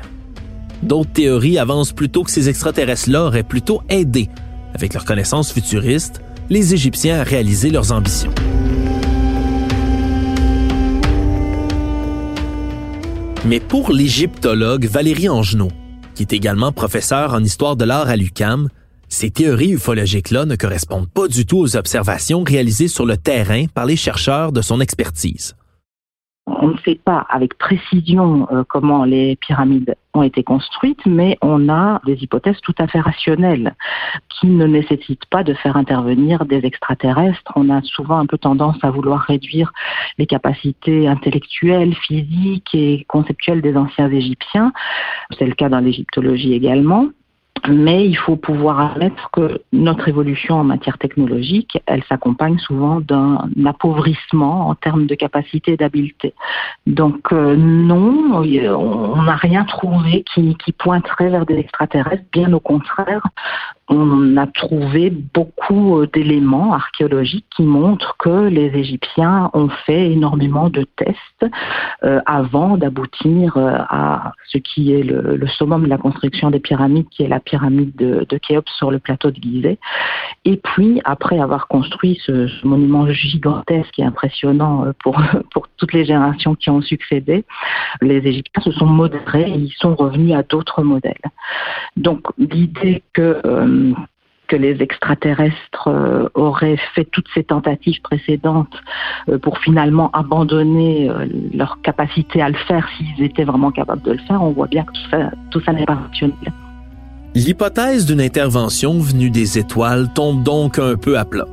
D'autres 0.84 1.12
théories 1.12 1.58
avancent 1.58 1.92
plutôt 1.92 2.22
que 2.22 2.30
ces 2.30 2.48
extraterrestres-là 2.48 3.24
auraient 3.24 3.42
plutôt 3.42 3.82
aidé, 3.88 4.28
avec 4.72 4.94
leurs 4.94 5.04
connaissances 5.04 5.52
futuristes, 5.52 6.20
les 6.50 6.72
Égyptiens 6.72 7.18
à 7.18 7.24
réaliser 7.24 7.70
leurs 7.70 7.90
ambitions. 7.90 8.32
Mais 13.44 13.58
pour 13.58 13.92
l'égyptologue 13.92 14.86
Valérie 14.86 15.28
Angenot, 15.28 15.70
qui 16.16 16.22
est 16.22 16.32
également 16.32 16.72
professeur 16.72 17.34
en 17.34 17.44
histoire 17.44 17.76
de 17.76 17.84
l'art 17.84 18.08
à 18.08 18.16
l'UCAM, 18.16 18.68
ces 19.08 19.30
théories 19.30 19.72
ufologiques-là 19.72 20.46
ne 20.46 20.56
correspondent 20.56 21.08
pas 21.10 21.28
du 21.28 21.46
tout 21.46 21.58
aux 21.58 21.76
observations 21.76 22.42
réalisées 22.42 22.88
sur 22.88 23.06
le 23.06 23.16
terrain 23.16 23.66
par 23.66 23.84
les 23.84 23.96
chercheurs 23.96 24.50
de 24.50 24.62
son 24.62 24.80
expertise. 24.80 25.54
On 26.46 26.68
ne 26.68 26.78
sait 26.78 27.00
pas 27.04 27.26
avec 27.28 27.58
précision 27.58 28.46
euh, 28.52 28.62
comment 28.68 29.04
les 29.04 29.34
pyramides 29.36 29.96
ont 30.14 30.22
été 30.22 30.44
construites, 30.44 31.04
mais 31.04 31.36
on 31.42 31.68
a 31.68 32.00
des 32.06 32.22
hypothèses 32.22 32.60
tout 32.62 32.74
à 32.78 32.86
fait 32.86 33.00
rationnelles 33.00 33.74
qui 34.28 34.46
ne 34.46 34.64
nécessitent 34.66 35.26
pas 35.26 35.42
de 35.42 35.54
faire 35.54 35.76
intervenir 35.76 36.44
des 36.46 36.64
extraterrestres. 36.64 37.52
On 37.56 37.68
a 37.68 37.82
souvent 37.82 38.18
un 38.18 38.26
peu 38.26 38.38
tendance 38.38 38.76
à 38.82 38.90
vouloir 38.90 39.22
réduire 39.22 39.72
les 40.18 40.26
capacités 40.26 41.08
intellectuelles, 41.08 41.94
physiques 41.94 42.74
et 42.74 43.04
conceptuelles 43.08 43.60
des 43.60 43.76
anciens 43.76 44.08
Égyptiens. 44.08 44.72
C'est 45.36 45.46
le 45.46 45.54
cas 45.54 45.68
dans 45.68 45.80
l'égyptologie 45.80 46.54
également. 46.54 47.08
Mais 47.68 48.06
il 48.06 48.16
faut 48.16 48.36
pouvoir 48.36 48.80
admettre 48.80 49.30
que 49.32 49.60
notre 49.72 50.08
évolution 50.08 50.56
en 50.56 50.64
matière 50.64 50.98
technologique, 50.98 51.78
elle 51.86 52.04
s'accompagne 52.04 52.58
souvent 52.58 53.00
d'un 53.00 53.48
appauvrissement 53.64 54.68
en 54.68 54.74
termes 54.74 55.06
de 55.06 55.14
capacité 55.14 55.76
d'habileté. 55.76 56.34
Donc 56.86 57.32
euh, 57.32 57.56
non, 57.56 58.42
on 58.42 59.22
n'a 59.22 59.36
rien 59.36 59.64
trouvé 59.64 60.24
qui, 60.32 60.56
qui 60.56 60.72
pointerait 60.72 61.30
vers 61.30 61.46
des 61.46 61.56
extraterrestres, 61.56 62.24
bien 62.32 62.52
au 62.52 62.60
contraire 62.60 63.22
on 63.88 64.36
a 64.36 64.46
trouvé 64.48 65.10
beaucoup 65.10 65.98
euh, 65.98 66.08
d'éléments 66.12 66.74
archéologiques 66.74 67.46
qui 67.54 67.62
montrent 67.62 68.16
que 68.18 68.48
les 68.48 68.66
Égyptiens 68.76 69.50
ont 69.52 69.68
fait 69.68 70.10
énormément 70.10 70.68
de 70.68 70.84
tests 70.96 71.54
euh, 72.02 72.20
avant 72.26 72.76
d'aboutir 72.76 73.56
euh, 73.56 73.76
à 73.88 74.32
ce 74.48 74.58
qui 74.58 74.92
est 74.92 75.04
le, 75.04 75.36
le, 75.36 75.46
summum 75.46 75.84
de 75.84 75.88
la 75.88 75.98
construction 75.98 76.50
des 76.50 76.58
pyramides, 76.58 77.08
qui 77.10 77.22
est 77.22 77.28
la 77.28 77.38
pyramide 77.38 77.94
de, 77.94 78.26
de 78.28 78.38
Khéops 78.38 78.70
sur 78.76 78.90
le 78.90 78.98
plateau 78.98 79.30
de 79.30 79.40
Gizeh. 79.40 79.78
Et 80.44 80.56
puis, 80.56 81.00
après 81.04 81.38
avoir 81.38 81.68
construit 81.68 82.18
ce, 82.24 82.48
monument 82.66 83.08
gigantesque 83.08 83.98
et 83.98 84.04
impressionnant 84.04 84.86
pour, 85.02 85.20
pour 85.52 85.68
toutes 85.76 85.92
les 85.92 86.04
générations 86.04 86.56
qui 86.56 86.70
ont 86.70 86.80
succédé, 86.80 87.44
les 88.02 88.16
Égyptiens 88.16 88.62
se 88.62 88.72
sont 88.72 88.86
modérés 88.86 89.48
et 89.48 89.58
ils 89.58 89.74
sont 89.78 89.94
revenus 89.94 90.34
à 90.34 90.42
d'autres 90.42 90.82
modèles. 90.82 91.14
Donc, 91.96 92.20
l'idée 92.36 93.02
que 93.12 93.40
que 94.46 94.56
les 94.56 94.80
extraterrestres 94.82 95.88
euh, 95.88 96.28
auraient 96.34 96.78
fait 96.94 97.04
toutes 97.04 97.26
ces 97.34 97.44
tentatives 97.44 98.00
précédentes 98.02 98.74
euh, 99.28 99.38
pour 99.38 99.58
finalement 99.58 100.10
abandonner 100.12 101.10
euh, 101.10 101.26
leur 101.54 101.80
capacité 101.82 102.40
à 102.40 102.48
le 102.48 102.56
faire 102.68 102.86
s'ils 102.96 103.24
étaient 103.24 103.44
vraiment 103.44 103.70
capables 103.70 104.02
de 104.02 104.12
le 104.12 104.18
faire, 104.18 104.42
on 104.42 104.52
voit 104.52 104.68
bien 104.68 104.84
que 104.84 104.92
tout 104.92 105.10
ça, 105.10 105.30
tout 105.50 105.62
n'est 105.72 105.84
pas 105.84 105.94
rationnel. 105.94 106.52
L'hypothèse 107.34 108.06
d'une 108.06 108.20
intervention 108.20 108.98
venue 108.98 109.30
des 109.30 109.58
étoiles 109.58 110.12
tombe 110.14 110.42
donc 110.42 110.78
un 110.78 110.96
peu 110.96 111.18
à 111.18 111.24
plat. 111.24 111.46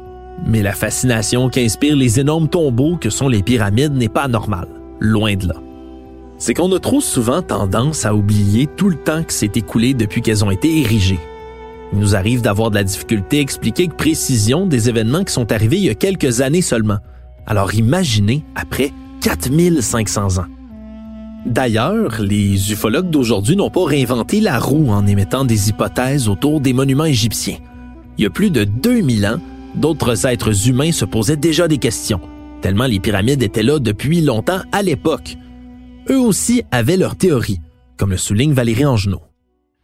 Mais 0.45 0.62
la 0.62 0.71
fascination 0.71 1.49
qu'inspirent 1.49 1.95
les 1.95 2.19
énormes 2.19 2.47
tombeaux 2.47 2.97
que 2.97 3.09
sont 3.09 3.27
les 3.27 3.43
pyramides 3.43 3.93
n'est 3.93 4.09
pas 4.09 4.27
normale, 4.27 4.67
loin 4.99 5.36
de 5.36 5.47
là. 5.47 5.55
C'est 6.38 6.53
qu'on 6.53 6.71
a 6.73 6.79
trop 6.79 7.01
souvent 7.01 7.41
tendance 7.41 8.05
à 8.05 8.15
oublier 8.15 8.67
tout 8.67 8.89
le 8.89 8.95
temps 8.95 9.23
qui 9.23 9.36
s'est 9.36 9.51
écoulé 9.55 9.93
depuis 9.93 10.21
qu'elles 10.21 10.43
ont 10.43 10.51
été 10.51 10.81
érigées 10.81 11.19
il 11.93 11.99
nous 11.99 12.15
arrive 12.15 12.41
d'avoir 12.41 12.71
de 12.71 12.75
la 12.75 12.84
difficulté 12.84 13.38
à 13.38 13.41
expliquer 13.41 13.84
avec 13.84 13.97
précision 13.97 14.65
des 14.65 14.89
événements 14.89 15.23
qui 15.23 15.32
sont 15.32 15.51
arrivés 15.51 15.77
il 15.77 15.84
y 15.84 15.89
a 15.89 15.95
quelques 15.95 16.41
années 16.41 16.63
seulement. 16.63 16.97
Alors 17.45 17.75
imaginez 17.75 18.43
après 18.56 18.91
4500 19.21 20.39
ans. 20.39 20.47
D'ailleurs, 21.45 22.19
les 22.19 22.71
ufologues 22.71 23.10
d'aujourd'hui 23.10 23.56
n'ont 23.56 23.69
pas 23.69 23.86
réinventé 23.86 24.39
la 24.39 24.60
roue 24.60 24.89
en 24.89 25.06
émettant 25.06 25.45
des 25.45 25.69
hypothèses 25.69 26.29
autour 26.29 26.62
des 26.62 26.73
monuments 26.73 27.06
égyptiens. 27.06 27.58
Il 28.17 28.23
y 28.23 28.27
a 28.27 28.32
plus 28.32 28.49
de 28.49 28.63
2000 28.63 29.27
ans, 29.27 29.39
d'autres 29.75 30.25
êtres 30.25 30.69
humains 30.69 30.91
se 30.91 31.06
posaient 31.06 31.38
déjà 31.38 31.67
des 31.67 31.77
questions, 31.77 32.21
tellement 32.62 32.86
les 32.86 32.99
pyramides 32.99 33.43
étaient 33.43 33.62
là 33.62 33.77
depuis 33.79 34.21
longtemps 34.21 34.62
à 34.71 34.82
l'époque. 34.82 35.38
eux 36.10 36.19
aussi 36.19 36.63
avaient 36.71 36.97
leur 36.97 37.15
théorie, 37.15 37.60
comme 37.97 38.12
le 38.12 38.17
souligne 38.17 38.53
Valérie 38.53 38.86
Angenot. 38.86 39.21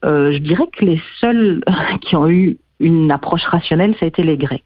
Euh, 0.05 0.31
je 0.31 0.37
dirais 0.37 0.67
que 0.71 0.85
les 0.85 1.01
seuls 1.19 1.63
qui 2.01 2.15
ont 2.15 2.29
eu 2.29 2.57
une 2.79 3.11
approche 3.11 3.43
rationnelle, 3.43 3.93
ça 3.99 4.05
a 4.05 4.07
été 4.07 4.23
les 4.23 4.37
Grecs. 4.37 4.63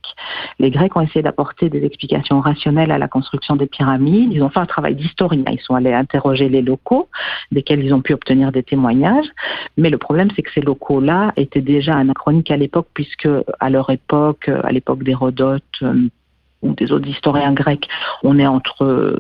Les 0.59 0.69
Grecs 0.69 0.95
ont 0.95 1.01
essayé 1.01 1.23
d'apporter 1.23 1.69
des 1.69 1.83
explications 1.83 2.41
rationnelles 2.41 2.91
à 2.91 2.99
la 2.99 3.07
construction 3.07 3.55
des 3.55 3.65
pyramides. 3.65 4.31
Ils 4.31 4.43
ont 4.43 4.49
fait 4.49 4.59
un 4.59 4.67
travail 4.67 4.95
d'historien. 4.95 5.43
Ils 5.51 5.59
sont 5.59 5.73
allés 5.73 5.93
interroger 5.93 6.47
les 6.47 6.61
locaux, 6.61 7.09
desquels 7.51 7.83
ils 7.83 7.93
ont 7.93 8.01
pu 8.01 8.13
obtenir 8.13 8.51
des 8.51 8.61
témoignages. 8.61 9.25
Mais 9.77 9.89
le 9.89 9.97
problème, 9.97 10.29
c'est 10.35 10.43
que 10.43 10.51
ces 10.53 10.61
locaux-là 10.61 11.33
étaient 11.37 11.61
déjà 11.61 11.95
anachroniques 11.95 12.51
à 12.51 12.57
l'époque, 12.57 12.87
puisque 12.93 13.27
à 13.59 13.69
leur 13.69 13.89
époque, 13.89 14.47
à 14.47 14.71
l'époque 14.71 15.03
d'Hérodote, 15.03 15.63
euh, 15.81 16.07
ou 16.63 16.73
des 16.73 16.91
autres 16.91 17.07
historiens 17.07 17.53
grecs, 17.53 17.87
on 18.23 18.39
est 18.39 18.47
entre 18.47 19.19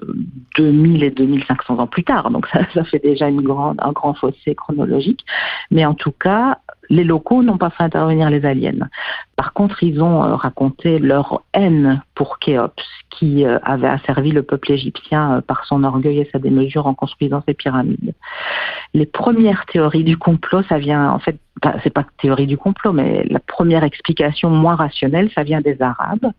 2000 0.57 1.03
et 1.03 1.11
2500 1.11 1.79
ans 1.79 1.87
plus 1.87 2.03
tard. 2.03 2.31
Donc 2.31 2.47
ça, 2.53 2.61
ça 2.73 2.83
fait 2.83 2.99
déjà 2.99 3.27
une 3.27 3.41
grande, 3.41 3.79
un 3.81 3.91
grand 3.91 4.13
fossé 4.13 4.55
chronologique. 4.55 5.25
Mais 5.69 5.85
en 5.85 5.93
tout 5.93 6.11
cas, 6.11 6.57
les 6.89 7.03
locaux 7.03 7.43
n'ont 7.43 7.57
pas 7.57 7.69
fait 7.69 7.83
intervenir 7.83 8.29
les 8.29 8.45
aliens. 8.45 8.89
Par 9.35 9.53
contre, 9.53 9.83
ils 9.83 10.01
ont 10.01 10.23
euh, 10.23 10.35
raconté 10.35 10.99
leur 10.99 11.41
haine 11.53 12.01
pour 12.15 12.39
Khéops, 12.39 12.83
qui 13.09 13.45
euh, 13.45 13.59
avait 13.63 13.87
asservi 13.87 14.31
le 14.31 14.43
peuple 14.43 14.71
égyptien 14.71 15.37
euh, 15.37 15.41
par 15.41 15.65
son 15.65 15.83
orgueil 15.83 16.19
et 16.19 16.29
sa 16.31 16.39
démesure 16.39 16.87
en 16.87 16.93
construisant 16.93 17.43
ces 17.47 17.53
pyramides. 17.53 18.13
Les 18.93 19.05
premières 19.05 19.65
théories 19.65 20.03
du 20.03 20.17
complot, 20.17 20.63
ça 20.63 20.77
vient 20.77 21.09
en 21.11 21.19
fait, 21.19 21.37
c'est 21.83 21.93
pas 21.93 22.05
théorie 22.19 22.45
du 22.45 22.57
complot, 22.57 22.93
mais 22.93 23.25
la 23.29 23.39
première 23.39 23.83
explication 23.83 24.49
moins 24.49 24.75
rationnelle, 24.75 25.31
ça 25.33 25.43
vient 25.43 25.61
des 25.61 25.81
Arabes. 25.81 26.31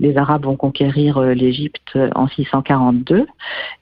Les 0.00 0.16
Arabes 0.16 0.44
vont 0.44 0.56
conquérir 0.56 1.20
l'Égypte 1.20 1.98
en 2.14 2.28
642 2.28 3.26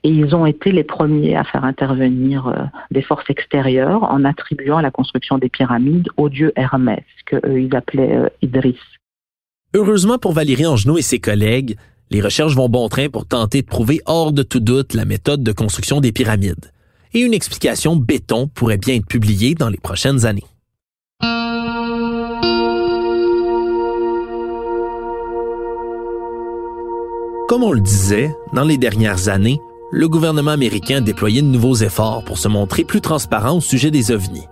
et 0.03 0.09
ils 0.09 0.35
ont 0.35 0.45
été 0.45 0.71
les 0.71 0.83
premiers 0.83 1.35
à 1.35 1.43
faire 1.43 1.65
intervenir 1.65 2.69
des 2.91 3.01
forces 3.01 3.29
extérieures 3.29 4.03
en 4.03 4.23
attribuant 4.23 4.79
la 4.79 4.91
construction 4.91 5.37
des 5.37 5.49
pyramides 5.49 6.07
au 6.17 6.29
dieu 6.29 6.53
Hermès, 6.55 7.03
que 7.25 7.37
ils 7.45 7.75
appelaient 7.75 8.31
Idris. 8.41 8.79
Heureusement 9.75 10.17
pour 10.17 10.31
Valérie 10.31 10.65
Angenot 10.65 10.97
et 10.97 11.01
ses 11.01 11.19
collègues, 11.19 11.75
les 12.09 12.21
recherches 12.21 12.55
vont 12.55 12.69
bon 12.69 12.87
train 12.87 13.09
pour 13.09 13.25
tenter 13.25 13.61
de 13.61 13.67
prouver 13.67 13.99
hors 14.05 14.31
de 14.31 14.41
tout 14.41 14.61
doute 14.61 14.93
la 14.93 15.03
méthode 15.03 15.43
de 15.43 15.51
construction 15.51 15.99
des 15.99 16.13
pyramides. 16.13 16.71
Et 17.13 17.19
une 17.19 17.33
explication 17.33 17.97
béton 17.97 18.47
pourrait 18.47 18.77
bien 18.77 18.95
être 18.95 19.05
publiée 19.05 19.53
dans 19.53 19.67
les 19.67 19.77
prochaines 19.77 20.25
années. 20.25 20.45
Comme 27.49 27.63
on 27.63 27.73
le 27.73 27.81
disait, 27.81 28.33
dans 28.53 28.63
les 28.63 28.77
dernières 28.77 29.27
années, 29.27 29.59
le 29.91 30.07
gouvernement 30.07 30.51
américain 30.51 30.99
a 30.99 31.01
déployé 31.01 31.41
de 31.41 31.47
nouveaux 31.47 31.75
efforts 31.75 32.23
pour 32.23 32.37
se 32.37 32.47
montrer 32.47 32.85
plus 32.85 33.01
transparent 33.01 33.57
au 33.57 33.61
sujet 33.61 33.91
des 33.91 34.11
ovnis. 34.11 34.47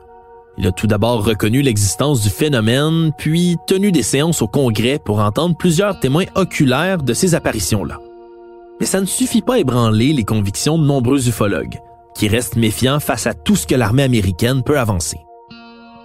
Il 0.57 0.67
a 0.67 0.71
tout 0.71 0.85
d'abord 0.85 1.25
reconnu 1.25 1.61
l'existence 1.61 2.21
du 2.21 2.29
phénomène, 2.29 3.11
puis 3.17 3.57
tenu 3.65 3.91
des 3.91 4.03
séances 4.03 4.41
au 4.41 4.47
Congrès 4.47 4.99
pour 5.03 5.19
entendre 5.19 5.57
plusieurs 5.57 5.99
témoins 5.99 6.25
oculaires 6.35 7.01
de 7.01 7.13
ces 7.13 7.33
apparitions-là. 7.33 7.99
Mais 8.79 8.85
ça 8.85 9.01
ne 9.01 9.05
suffit 9.05 9.41
pas 9.41 9.55
à 9.55 9.59
ébranler 9.59 10.13
les 10.13 10.23
convictions 10.23 10.77
de 10.77 10.85
nombreux 10.85 11.27
ufologues, 11.27 11.79
qui 12.15 12.27
restent 12.27 12.55
méfiants 12.55 12.99
face 12.99 13.25
à 13.25 13.33
tout 13.33 13.55
ce 13.55 13.65
que 13.65 13.75
l'armée 13.75 14.03
américaine 14.03 14.61
peut 14.63 14.79
avancer. 14.79 15.17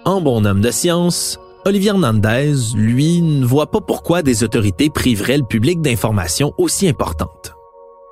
En 0.05 0.21
bon 0.21 0.45
homme 0.45 0.61
de 0.61 0.71
science, 0.71 1.39
Olivier 1.65 1.89
Hernandez, 1.89 2.55
lui, 2.73 3.21
ne 3.21 3.45
voit 3.45 3.69
pas 3.69 3.81
pourquoi 3.81 4.23
des 4.23 4.43
autorités 4.43 4.89
priveraient 4.89 5.37
le 5.37 5.43
public 5.43 5.81
d'informations 5.81 6.53
aussi 6.57 6.87
importantes. 6.87 7.53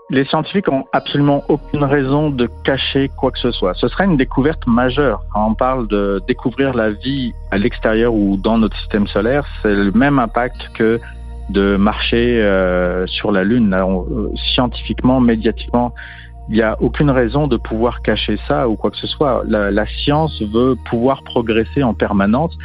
Les 0.09 0.23
scientifiques 0.23 0.69
ont 0.69 0.85
absolument 0.93 1.43
aucune 1.49 1.83
raison 1.83 2.29
de 2.29 2.47
cacher 2.63 3.11
quoi 3.17 3.29
que 3.29 3.39
ce 3.39 3.51
soit. 3.51 3.73
Ce 3.73 3.89
serait 3.89 4.05
une 4.05 4.15
découverte 4.15 4.65
majeure. 4.65 5.21
Quand 5.33 5.49
on 5.49 5.53
parle 5.53 5.89
de 5.89 6.21
découvrir 6.25 6.73
la 6.73 6.91
vie 6.91 7.33
à 7.51 7.57
l'extérieur 7.57 8.13
ou 8.13 8.37
dans 8.37 8.57
notre 8.57 8.77
système 8.77 9.05
solaire, 9.07 9.45
c'est 9.61 9.75
le 9.75 9.91
même 9.91 10.17
impact 10.17 10.69
que 10.75 11.01
de 11.49 11.75
marcher 11.75 12.41
euh, 12.41 13.05
sur 13.07 13.33
la 13.33 13.43
Lune. 13.43 13.73
Euh, 13.73 14.29
scientifiquement, 14.53 15.19
médiatiquement, 15.19 15.93
il 16.47 16.55
n'y 16.55 16.61
a 16.61 16.81
aucune 16.81 17.11
raison 17.11 17.47
de 17.47 17.57
pouvoir 17.57 18.01
cacher 18.01 18.39
ça 18.47 18.69
ou 18.69 18.77
quoi 18.77 18.91
que 18.91 18.97
ce 18.97 19.07
soit. 19.07 19.43
La, 19.45 19.71
la 19.71 19.85
science 19.85 20.41
veut 20.41 20.77
pouvoir 20.89 21.21
progresser 21.23 21.83
en 21.83 21.93
permanence 21.93 22.57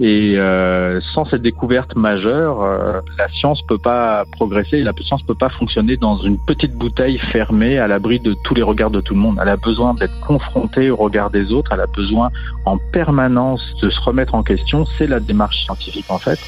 et 0.00 0.34
euh, 0.36 1.00
sans 1.14 1.24
cette 1.24 1.42
découverte 1.42 1.94
majeure, 1.94 2.62
euh, 2.62 3.00
la 3.16 3.28
science 3.28 3.62
peut 3.62 3.78
pas 3.78 4.24
progresser, 4.32 4.82
la 4.82 4.92
science 4.92 5.22
peut 5.22 5.36
pas 5.36 5.50
fonctionner 5.50 5.96
dans 5.96 6.18
une 6.18 6.36
petite 6.36 6.72
bouteille 6.72 7.18
fermée 7.18 7.78
à 7.78 7.86
l'abri 7.86 8.18
de 8.18 8.34
tous 8.42 8.54
les 8.54 8.62
regards 8.62 8.90
de 8.90 9.00
tout 9.00 9.14
le 9.14 9.20
monde. 9.20 9.38
Elle 9.40 9.48
a 9.48 9.56
besoin 9.56 9.94
d'être 9.94 10.18
confrontée 10.26 10.90
au 10.90 10.96
regard 10.96 11.30
des 11.30 11.52
autres, 11.52 11.70
elle 11.72 11.80
a 11.80 11.86
besoin 11.86 12.30
en 12.64 12.76
permanence 12.92 13.62
de 13.82 13.90
se 13.90 14.00
remettre 14.00 14.34
en 14.34 14.42
question. 14.42 14.84
C'est 14.98 15.06
la 15.06 15.20
démarche 15.20 15.64
scientifique 15.64 16.06
en 16.08 16.18
fait. 16.18 16.40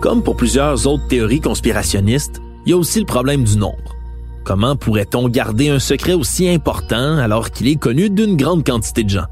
Comme 0.00 0.22
pour 0.22 0.36
plusieurs 0.36 0.86
autres 0.86 1.08
théories 1.08 1.40
conspirationnistes, 1.40 2.40
il 2.64 2.70
y 2.70 2.72
a 2.72 2.76
aussi 2.76 3.00
le 3.00 3.06
problème 3.06 3.42
du 3.42 3.56
nombre. 3.56 3.97
Comment 4.48 4.76
pourrait-on 4.76 5.28
garder 5.28 5.68
un 5.68 5.78
secret 5.78 6.14
aussi 6.14 6.48
important 6.48 7.18
alors 7.18 7.50
qu'il 7.50 7.68
est 7.68 7.76
connu 7.76 8.08
d'une 8.08 8.34
grande 8.34 8.64
quantité 8.64 9.04
de 9.04 9.10
gens? 9.10 9.26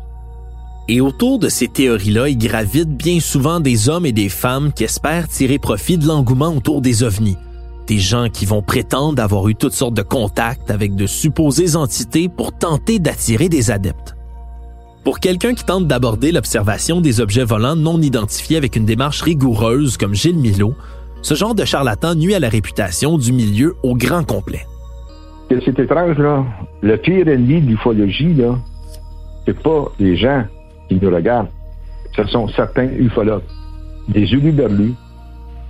Et 0.88 1.00
autour 1.00 1.38
de 1.38 1.48
ces 1.48 1.68
théories-là, 1.68 2.28
il 2.28 2.36
gravite 2.36 2.90
bien 2.90 3.18
souvent 3.18 3.58
des 3.58 3.88
hommes 3.88 4.04
et 4.04 4.12
des 4.12 4.28
femmes 4.28 4.74
qui 4.74 4.84
espèrent 4.84 5.26
tirer 5.26 5.58
profit 5.58 5.96
de 5.96 6.06
l'engouement 6.06 6.54
autour 6.54 6.82
des 6.82 7.02
ovnis. 7.02 7.38
Des 7.86 7.98
gens 7.98 8.28
qui 8.28 8.44
vont 8.44 8.60
prétendre 8.60 9.22
avoir 9.22 9.48
eu 9.48 9.54
toutes 9.54 9.72
sortes 9.72 9.94
de 9.94 10.02
contacts 10.02 10.70
avec 10.70 10.94
de 10.94 11.06
supposées 11.06 11.76
entités 11.76 12.28
pour 12.28 12.52
tenter 12.52 12.98
d'attirer 12.98 13.48
des 13.48 13.70
adeptes. 13.70 14.16
Pour 15.02 15.18
quelqu'un 15.18 15.54
qui 15.54 15.64
tente 15.64 15.86
d'aborder 15.86 16.30
l'observation 16.30 17.00
des 17.00 17.22
objets 17.22 17.44
volants 17.44 17.74
non 17.74 18.02
identifiés 18.02 18.58
avec 18.58 18.76
une 18.76 18.84
démarche 18.84 19.22
rigoureuse 19.22 19.96
comme 19.96 20.14
Gilles 20.14 20.36
Milo, 20.36 20.74
ce 21.22 21.32
genre 21.32 21.54
de 21.54 21.64
charlatan 21.64 22.14
nuit 22.16 22.34
à 22.34 22.38
la 22.38 22.50
réputation 22.50 23.16
du 23.16 23.32
milieu 23.32 23.76
au 23.82 23.94
grand 23.94 24.22
complet 24.22 24.66
c'est 25.48 25.78
étrange, 25.78 26.18
là. 26.18 26.44
Le 26.82 26.96
pire 26.96 27.28
ennemi 27.28 27.60
de 27.60 27.70
l'ufologie, 27.70 28.34
là, 28.34 28.56
c'est 29.44 29.58
pas 29.60 29.84
les 29.98 30.16
gens 30.16 30.44
qui 30.88 30.98
nous 31.00 31.10
regardent. 31.10 31.48
Ce 32.14 32.24
sont 32.24 32.48
certains 32.48 32.88
ufologues. 32.98 33.42
Des 34.08 34.32
uluberlus, 34.32 34.94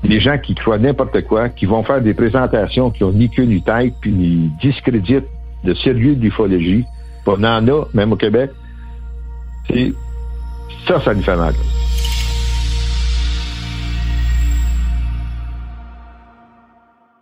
des 0.05 0.21
gens 0.21 0.39
qui 0.39 0.55
croient 0.55 0.79
n'importe 0.79 1.23
quoi, 1.23 1.49
qui 1.49 1.67
vont 1.67 1.83
faire 1.83 2.01
des 2.01 2.15
présentations 2.15 2.91
qui 2.91 3.05
ont 3.05 3.13
ni 3.13 3.29
queue 3.29 3.45
ni 3.45 3.63
tête, 3.63 3.95
puis 4.01 4.11
ils 4.11 4.51
discréditent 4.63 5.29
le 5.65 5.75
sérieux 5.75 6.15
de 6.15 6.23
l'ufologie. 6.23 6.85
On 7.27 7.43
en 7.43 7.67
a, 7.69 7.85
même 7.93 8.13
au 8.13 8.17
Québec. 8.17 8.51
Ça, 10.87 11.01
ça 11.01 11.15
nous 11.15 11.23
fait 11.23 11.37
mal. 11.37 11.55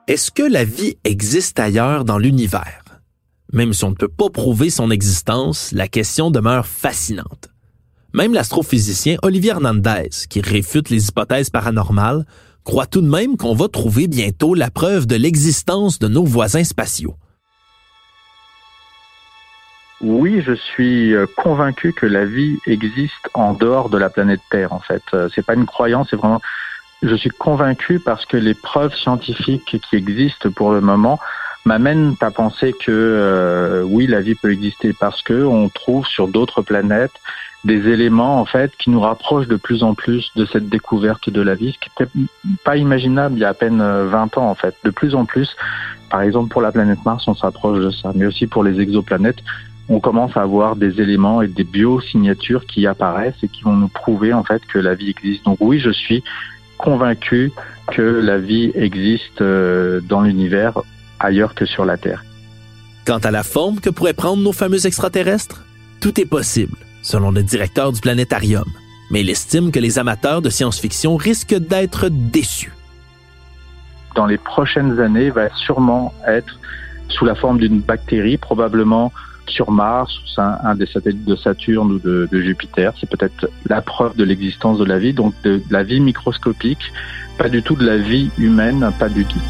Est-ce 0.07 0.31
que 0.31 0.43
la 0.43 0.64
vie 0.64 0.99
existe 1.05 1.59
ailleurs 1.59 2.05
dans 2.05 2.19
l'univers? 2.19 2.85
Même 3.55 3.73
si 3.73 3.85
on 3.85 3.90
ne 3.90 3.95
peut 3.95 4.07
pas 4.07 4.29
prouver 4.29 4.69
son 4.69 4.90
existence, 4.90 5.73
la 5.73 5.88
question 5.88 6.31
demeure 6.31 6.67
fascinante. 6.67 7.49
Même 8.12 8.35
l'astrophysicien 8.35 9.17
Olivier 9.23 9.53
Hernandez, 9.53 10.11
qui 10.29 10.43
réfute 10.43 10.90
les 10.90 11.09
hypothèses 11.09 11.49
paranormales, 11.49 12.27
croit 12.64 12.85
tout 12.85 13.01
de 13.01 13.09
même 13.09 13.38
qu'on 13.38 13.55
va 13.55 13.69
trouver 13.69 14.07
bientôt 14.07 14.53
la 14.53 14.71
preuve 14.71 15.07
de 15.07 15.17
l'existence 15.17 15.99
de 15.99 16.09
nos 16.09 16.25
voisins 16.25 16.64
spatiaux. 16.64 17.17
Oui, 20.03 20.43
je 20.43 20.53
suis 20.53 21.14
euh, 21.14 21.25
convaincu 21.35 21.95
que 21.95 22.05
la 22.05 22.27
vie 22.27 22.59
existe 22.67 23.31
en 23.33 23.55
dehors 23.55 23.88
de 23.88 23.97
la 23.97 24.11
planète 24.11 24.40
Terre. 24.51 24.75
En 24.75 24.81
fait, 24.81 25.03
euh, 25.14 25.31
c'est 25.35 25.47
pas 25.47 25.55
une 25.55 25.64
croyance, 25.64 26.09
c'est 26.11 26.17
vraiment 26.17 26.43
je 27.05 27.14
suis 27.14 27.31
convaincu 27.31 28.01
parce 28.01 28.25
que 28.25 28.37
les 28.37 28.55
preuves 28.55 28.95
scientifiques 28.95 29.79
qui 29.88 29.97
existent 29.97 30.51
pour 30.51 30.73
le 30.73 30.81
moment 30.81 31.21
m'amènent 31.64 32.14
à 32.21 32.31
penser 32.31 32.73
que 32.73 32.90
euh, 32.90 33.83
oui, 33.83 34.07
la 34.07 34.21
vie 34.21 34.35
peut 34.35 34.53
exister 34.53 34.93
parce 34.93 35.23
que 35.23 35.45
on 35.45 35.69
trouve 35.69 36.07
sur 36.07 36.29
d'autres 36.29 36.62
planètes 36.62 37.14
des 37.64 37.88
éléments 37.88 38.40
en 38.40 38.45
fait 38.45 38.73
qui 38.77 38.90
nous 38.90 39.01
rapprochent 39.01 39.49
de 39.49 39.57
plus 39.57 39.83
en 39.83 39.95
plus 39.95 40.31
de 40.37 40.45
cette 40.45 40.69
découverte 40.69 41.31
de 41.31 41.40
la 41.40 41.55
vie, 41.55 41.73
ce 41.73 41.79
qui 41.79 41.90
n'était 41.99 42.12
pas 42.64 42.77
imaginable 42.77 43.37
il 43.37 43.40
y 43.40 43.45
a 43.45 43.51
à 43.51 43.55
peine 43.55 43.79
20 43.79 43.83
euh, 43.83 44.40
ans 44.40 44.51
en 44.51 44.55
fait. 44.55 44.75
De 44.85 44.90
plus 44.90 45.14
en 45.14 45.25
plus, 45.25 45.57
par 46.11 46.21
exemple 46.23 46.51
pour 46.51 46.61
la 46.61 46.73
planète 46.73 47.03
Mars, 47.05 47.27
on 47.27 47.35
s'approche 47.35 47.81
de 47.81 47.90
ça, 47.90 48.12
mais 48.14 48.27
aussi 48.27 48.47
pour 48.47 48.64
les 48.64 48.81
exoplanètes, 48.81 49.38
on 49.88 50.01
commence 50.01 50.37
à 50.37 50.43
avoir 50.43 50.77
des 50.77 51.01
éléments 51.01 51.43
et 51.43 51.49
des 51.49 51.64
biosignatures 51.64 52.67
qui 52.67 52.87
apparaissent 52.87 53.43
et 53.43 53.49
qui 53.49 53.62
vont 53.62 53.77
nous 53.77 53.88
prouver 53.88 54.33
en 54.33 54.45
fait 54.45 54.64
que 54.67 54.79
la 54.79 54.95
vie 54.95 55.11
existe. 55.11 55.45
Donc 55.45 55.59
oui, 55.61 55.79
je 55.79 55.90
suis 55.90 56.23
convaincu 56.85 57.51
que 57.90 58.03
la 58.03 58.38
vie 58.38 58.70
existe 58.75 59.40
euh, 59.40 60.01
dans 60.03 60.20
l'univers 60.20 60.79
ailleurs 61.18 61.55
que 61.55 61.64
sur 61.64 61.87
la 61.87 61.97
Terre. 61.97 62.23
Quant 63.07 63.18
à 63.18 63.31
la 63.31 63.42
forme 63.42 63.81
que 63.81 63.88
pourraient 63.90 64.12
prendre 64.12 64.42
nos 64.42 64.53
fameux 64.53 64.87
extraterrestres, 64.87 65.64
tout 66.01 66.20
est 66.20 66.27
possible, 66.27 66.77
selon 67.03 67.31
le 67.31 67.42
directeur 67.42 67.90
du 67.92 68.01
planétarium, 68.01 68.68
mais 69.11 69.23
il 69.23 69.31
estime 69.31 69.70
que 69.73 69.81
les 69.81 69.99
amateurs 69.99 70.42
de 70.42 70.51
science-fiction 70.51 71.16
risquent 71.16 71.59
d'être 71.59 72.09
déçus. 72.11 72.73
dans 74.14 74.27
les 74.27 74.38
prochaines 74.38 75.01
années, 75.01 75.31
va 75.31 75.49
sûrement 75.66 76.14
être 76.29 76.61
sous 77.09 77.25
la 77.25 77.35
forme 77.35 77.59
d'une 77.59 77.81
bactérie, 77.81 78.37
probablement 78.37 79.11
sur 79.51 79.71
Mars, 79.71 80.13
un, 80.37 80.75
des 80.75 80.87
satellites 80.87 81.25
de 81.25 81.37
Saturne 81.37 81.93
ou 81.93 81.99
de, 81.99 82.29
Jupiter. 82.33 82.93
C'est 83.01 83.09
peut-être 83.09 83.49
la 83.69 83.83
preuve 83.83 84.17
de 84.17 84.25
l'existence 84.25 84.79
de 84.79 84.85
la 84.85 84.99
vie, 84.99 85.13
donc 85.13 85.35
de, 85.43 85.63
la 85.71 85.83
vie 85.83 86.01
microscopique, 86.01 86.93
pas 87.39 87.49
du 87.49 87.63
tout 87.63 87.77
de 87.77 87.85
la 87.85 87.97
vie 87.97 88.31
humaine, 88.39 88.91
pas 88.99 89.09
du 89.09 89.25
tout. 89.25 89.41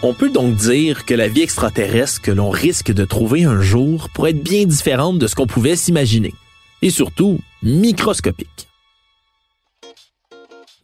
On 0.00 0.14
peut 0.14 0.30
donc 0.30 0.54
dire 0.54 1.04
que 1.04 1.14
la 1.14 1.26
vie 1.26 1.42
extraterrestre 1.42 2.22
que 2.22 2.30
l'on 2.30 2.50
risque 2.50 2.92
de 2.92 3.04
trouver 3.04 3.44
un 3.44 3.60
jour 3.60 4.08
pourrait 4.10 4.30
être 4.30 4.44
bien 4.44 4.64
différente 4.64 5.18
de 5.18 5.26
ce 5.26 5.34
qu'on 5.34 5.48
pouvait 5.48 5.74
s'imaginer, 5.74 6.34
et 6.82 6.90
surtout 6.90 7.40
microscopique. 7.64 8.67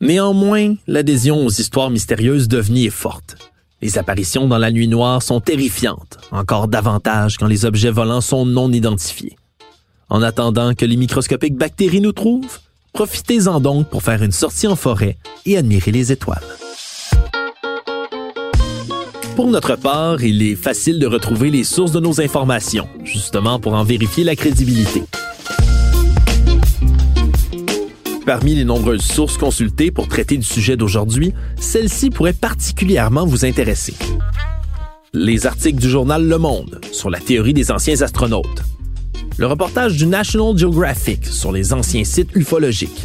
Néanmoins, 0.01 0.75
l'adhésion 0.87 1.47
aux 1.47 1.51
histoires 1.51 1.91
mystérieuses 1.91 2.49
d'OVNI 2.49 2.87
est 2.87 2.91
forte. 2.91 3.37
Les 3.81 3.97
apparitions 3.99 4.49
dans 4.49 4.59
la 4.59 4.71
nuit 4.71 4.89
noire 4.89 5.23
sont 5.23 5.41
terrifiantes, 5.41 6.19
encore 6.33 6.69
davantage 6.69 7.37
quand 7.37 7.47
les 7.47 7.65
objets 7.65 7.91
volants 7.91 8.21
sont 8.21 8.45
non 8.45 8.73
identifiés. 8.73 9.37
En 10.09 10.23
attendant 10.23 10.75
que 10.75 10.85
les 10.85 10.97
microscopiques 10.97 11.57
bactéries 11.57 12.01
nous 12.01 12.13
trouvent, 12.13 12.61
profitez-en 12.93 13.61
donc 13.61 13.89
pour 13.89 14.03
faire 14.03 14.23
une 14.23 14.33
sortie 14.33 14.67
en 14.67 14.77
forêt 14.77 15.17
et 15.47 15.57
admirer 15.57 15.93
les 15.93 16.13
étoiles. 16.13 16.43
Pour 19.37 19.49
notre 19.49 19.77
part, 19.77 20.23
il 20.23 20.43
est 20.43 20.55
facile 20.55 20.99
de 20.99 21.07
retrouver 21.07 21.51
les 21.51 21.65
sources 21.65 21.93
de 21.93 22.01
nos 22.01 22.21
informations, 22.21 22.89
justement 23.05 23.59
pour 23.59 23.75
en 23.75 23.85
vérifier 23.85 24.23
la 24.25 24.37
crédibilité. 24.37 25.03
Parmi 28.27 28.55
les 28.55 28.65
nombreuses 28.65 29.03
sources 29.03 29.37
consultées 29.37 29.91
pour 29.91 30.09
traiter 30.09 30.39
du 30.39 30.47
sujet 30.47 30.79
d'aujourd'hui, 30.79 31.35
celle-ci 31.61 32.09
pourrait 32.09 32.33
particulièrement 32.33 33.27
vous 33.27 33.45
intéresser. 33.45 33.93
Les 35.13 35.47
articles 35.47 35.79
du 35.79 35.91
journal 35.91 36.27
Le 36.27 36.39
Monde 36.39 36.81
sur 36.91 37.11
la 37.11 37.21
théorie 37.21 37.53
des 37.53 37.71
anciens 37.71 38.01
astronautes. 38.01 38.63
Le 39.37 39.47
reportage 39.47 39.99
du 39.99 40.07
National 40.07 40.57
Geographic 40.57 41.27
sur 41.27 41.53
les 41.53 41.75
anciens 41.75 42.05
sites 42.05 42.35
ufologiques. 42.35 43.05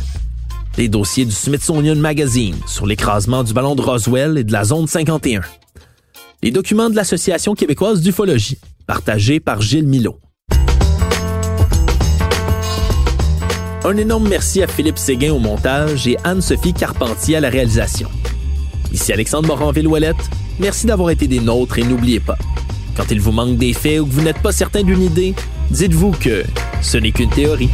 Les 0.78 0.88
dossiers 0.88 1.26
du 1.26 1.34
Smithsonian 1.34 1.98
Magazine 1.98 2.56
sur 2.66 2.86
l'écrasement 2.86 3.44
du 3.44 3.54
ballon 3.54 3.76
de 3.76 3.82
Roswell 3.82 4.38
et 4.38 4.46
de 4.46 4.54
la 4.54 4.64
zone 4.64 4.88
51. 4.88 5.42
Les 6.44 6.52
documents 6.52 6.90
de 6.90 6.96
l'Association 6.96 7.56
québécoise 7.56 8.00
d'ufologie, 8.00 8.58
partagés 8.88 9.42
par 9.42 9.60
Gilles 9.60 9.88
Milot. 9.88 10.18
Un 13.86 13.96
énorme 13.96 14.28
merci 14.28 14.62
à 14.62 14.68
Philippe 14.68 14.98
Séguin 14.98 15.32
au 15.32 15.40
montage 15.40 16.06
et 16.06 16.18
Anne-Sophie 16.26 16.74
Carpentier 16.74 17.38
à 17.38 17.40
la 17.40 17.50
réalisation. 17.50 18.10
Ici 18.92 19.14
Alexandre 19.14 19.48
Moranville-Ouellette. 19.48 20.30
Merci 20.60 20.86
d'avoir 20.86 21.12
été 21.12 21.28
des 21.28 21.40
nôtres 21.40 21.80
et 21.80 21.84
n'oubliez 21.84 22.20
pas, 22.20 22.38
quand 22.98 23.06
il 23.10 23.22
vous 23.22 23.32
manque 23.32 23.58
des 23.58 23.72
faits 23.72 24.02
ou 24.02 24.06
que 24.06 24.12
vous 24.12 24.22
n'êtes 24.22 24.42
pas 24.42 24.52
certain 24.52 24.84
d'une 24.84 25.02
idée, 25.02 25.34
dites-vous 25.72 26.12
que 26.12 26.44
ce 26.82 26.98
n'est 26.98 27.12
qu'une 27.12 27.30
théorie. 27.30 27.70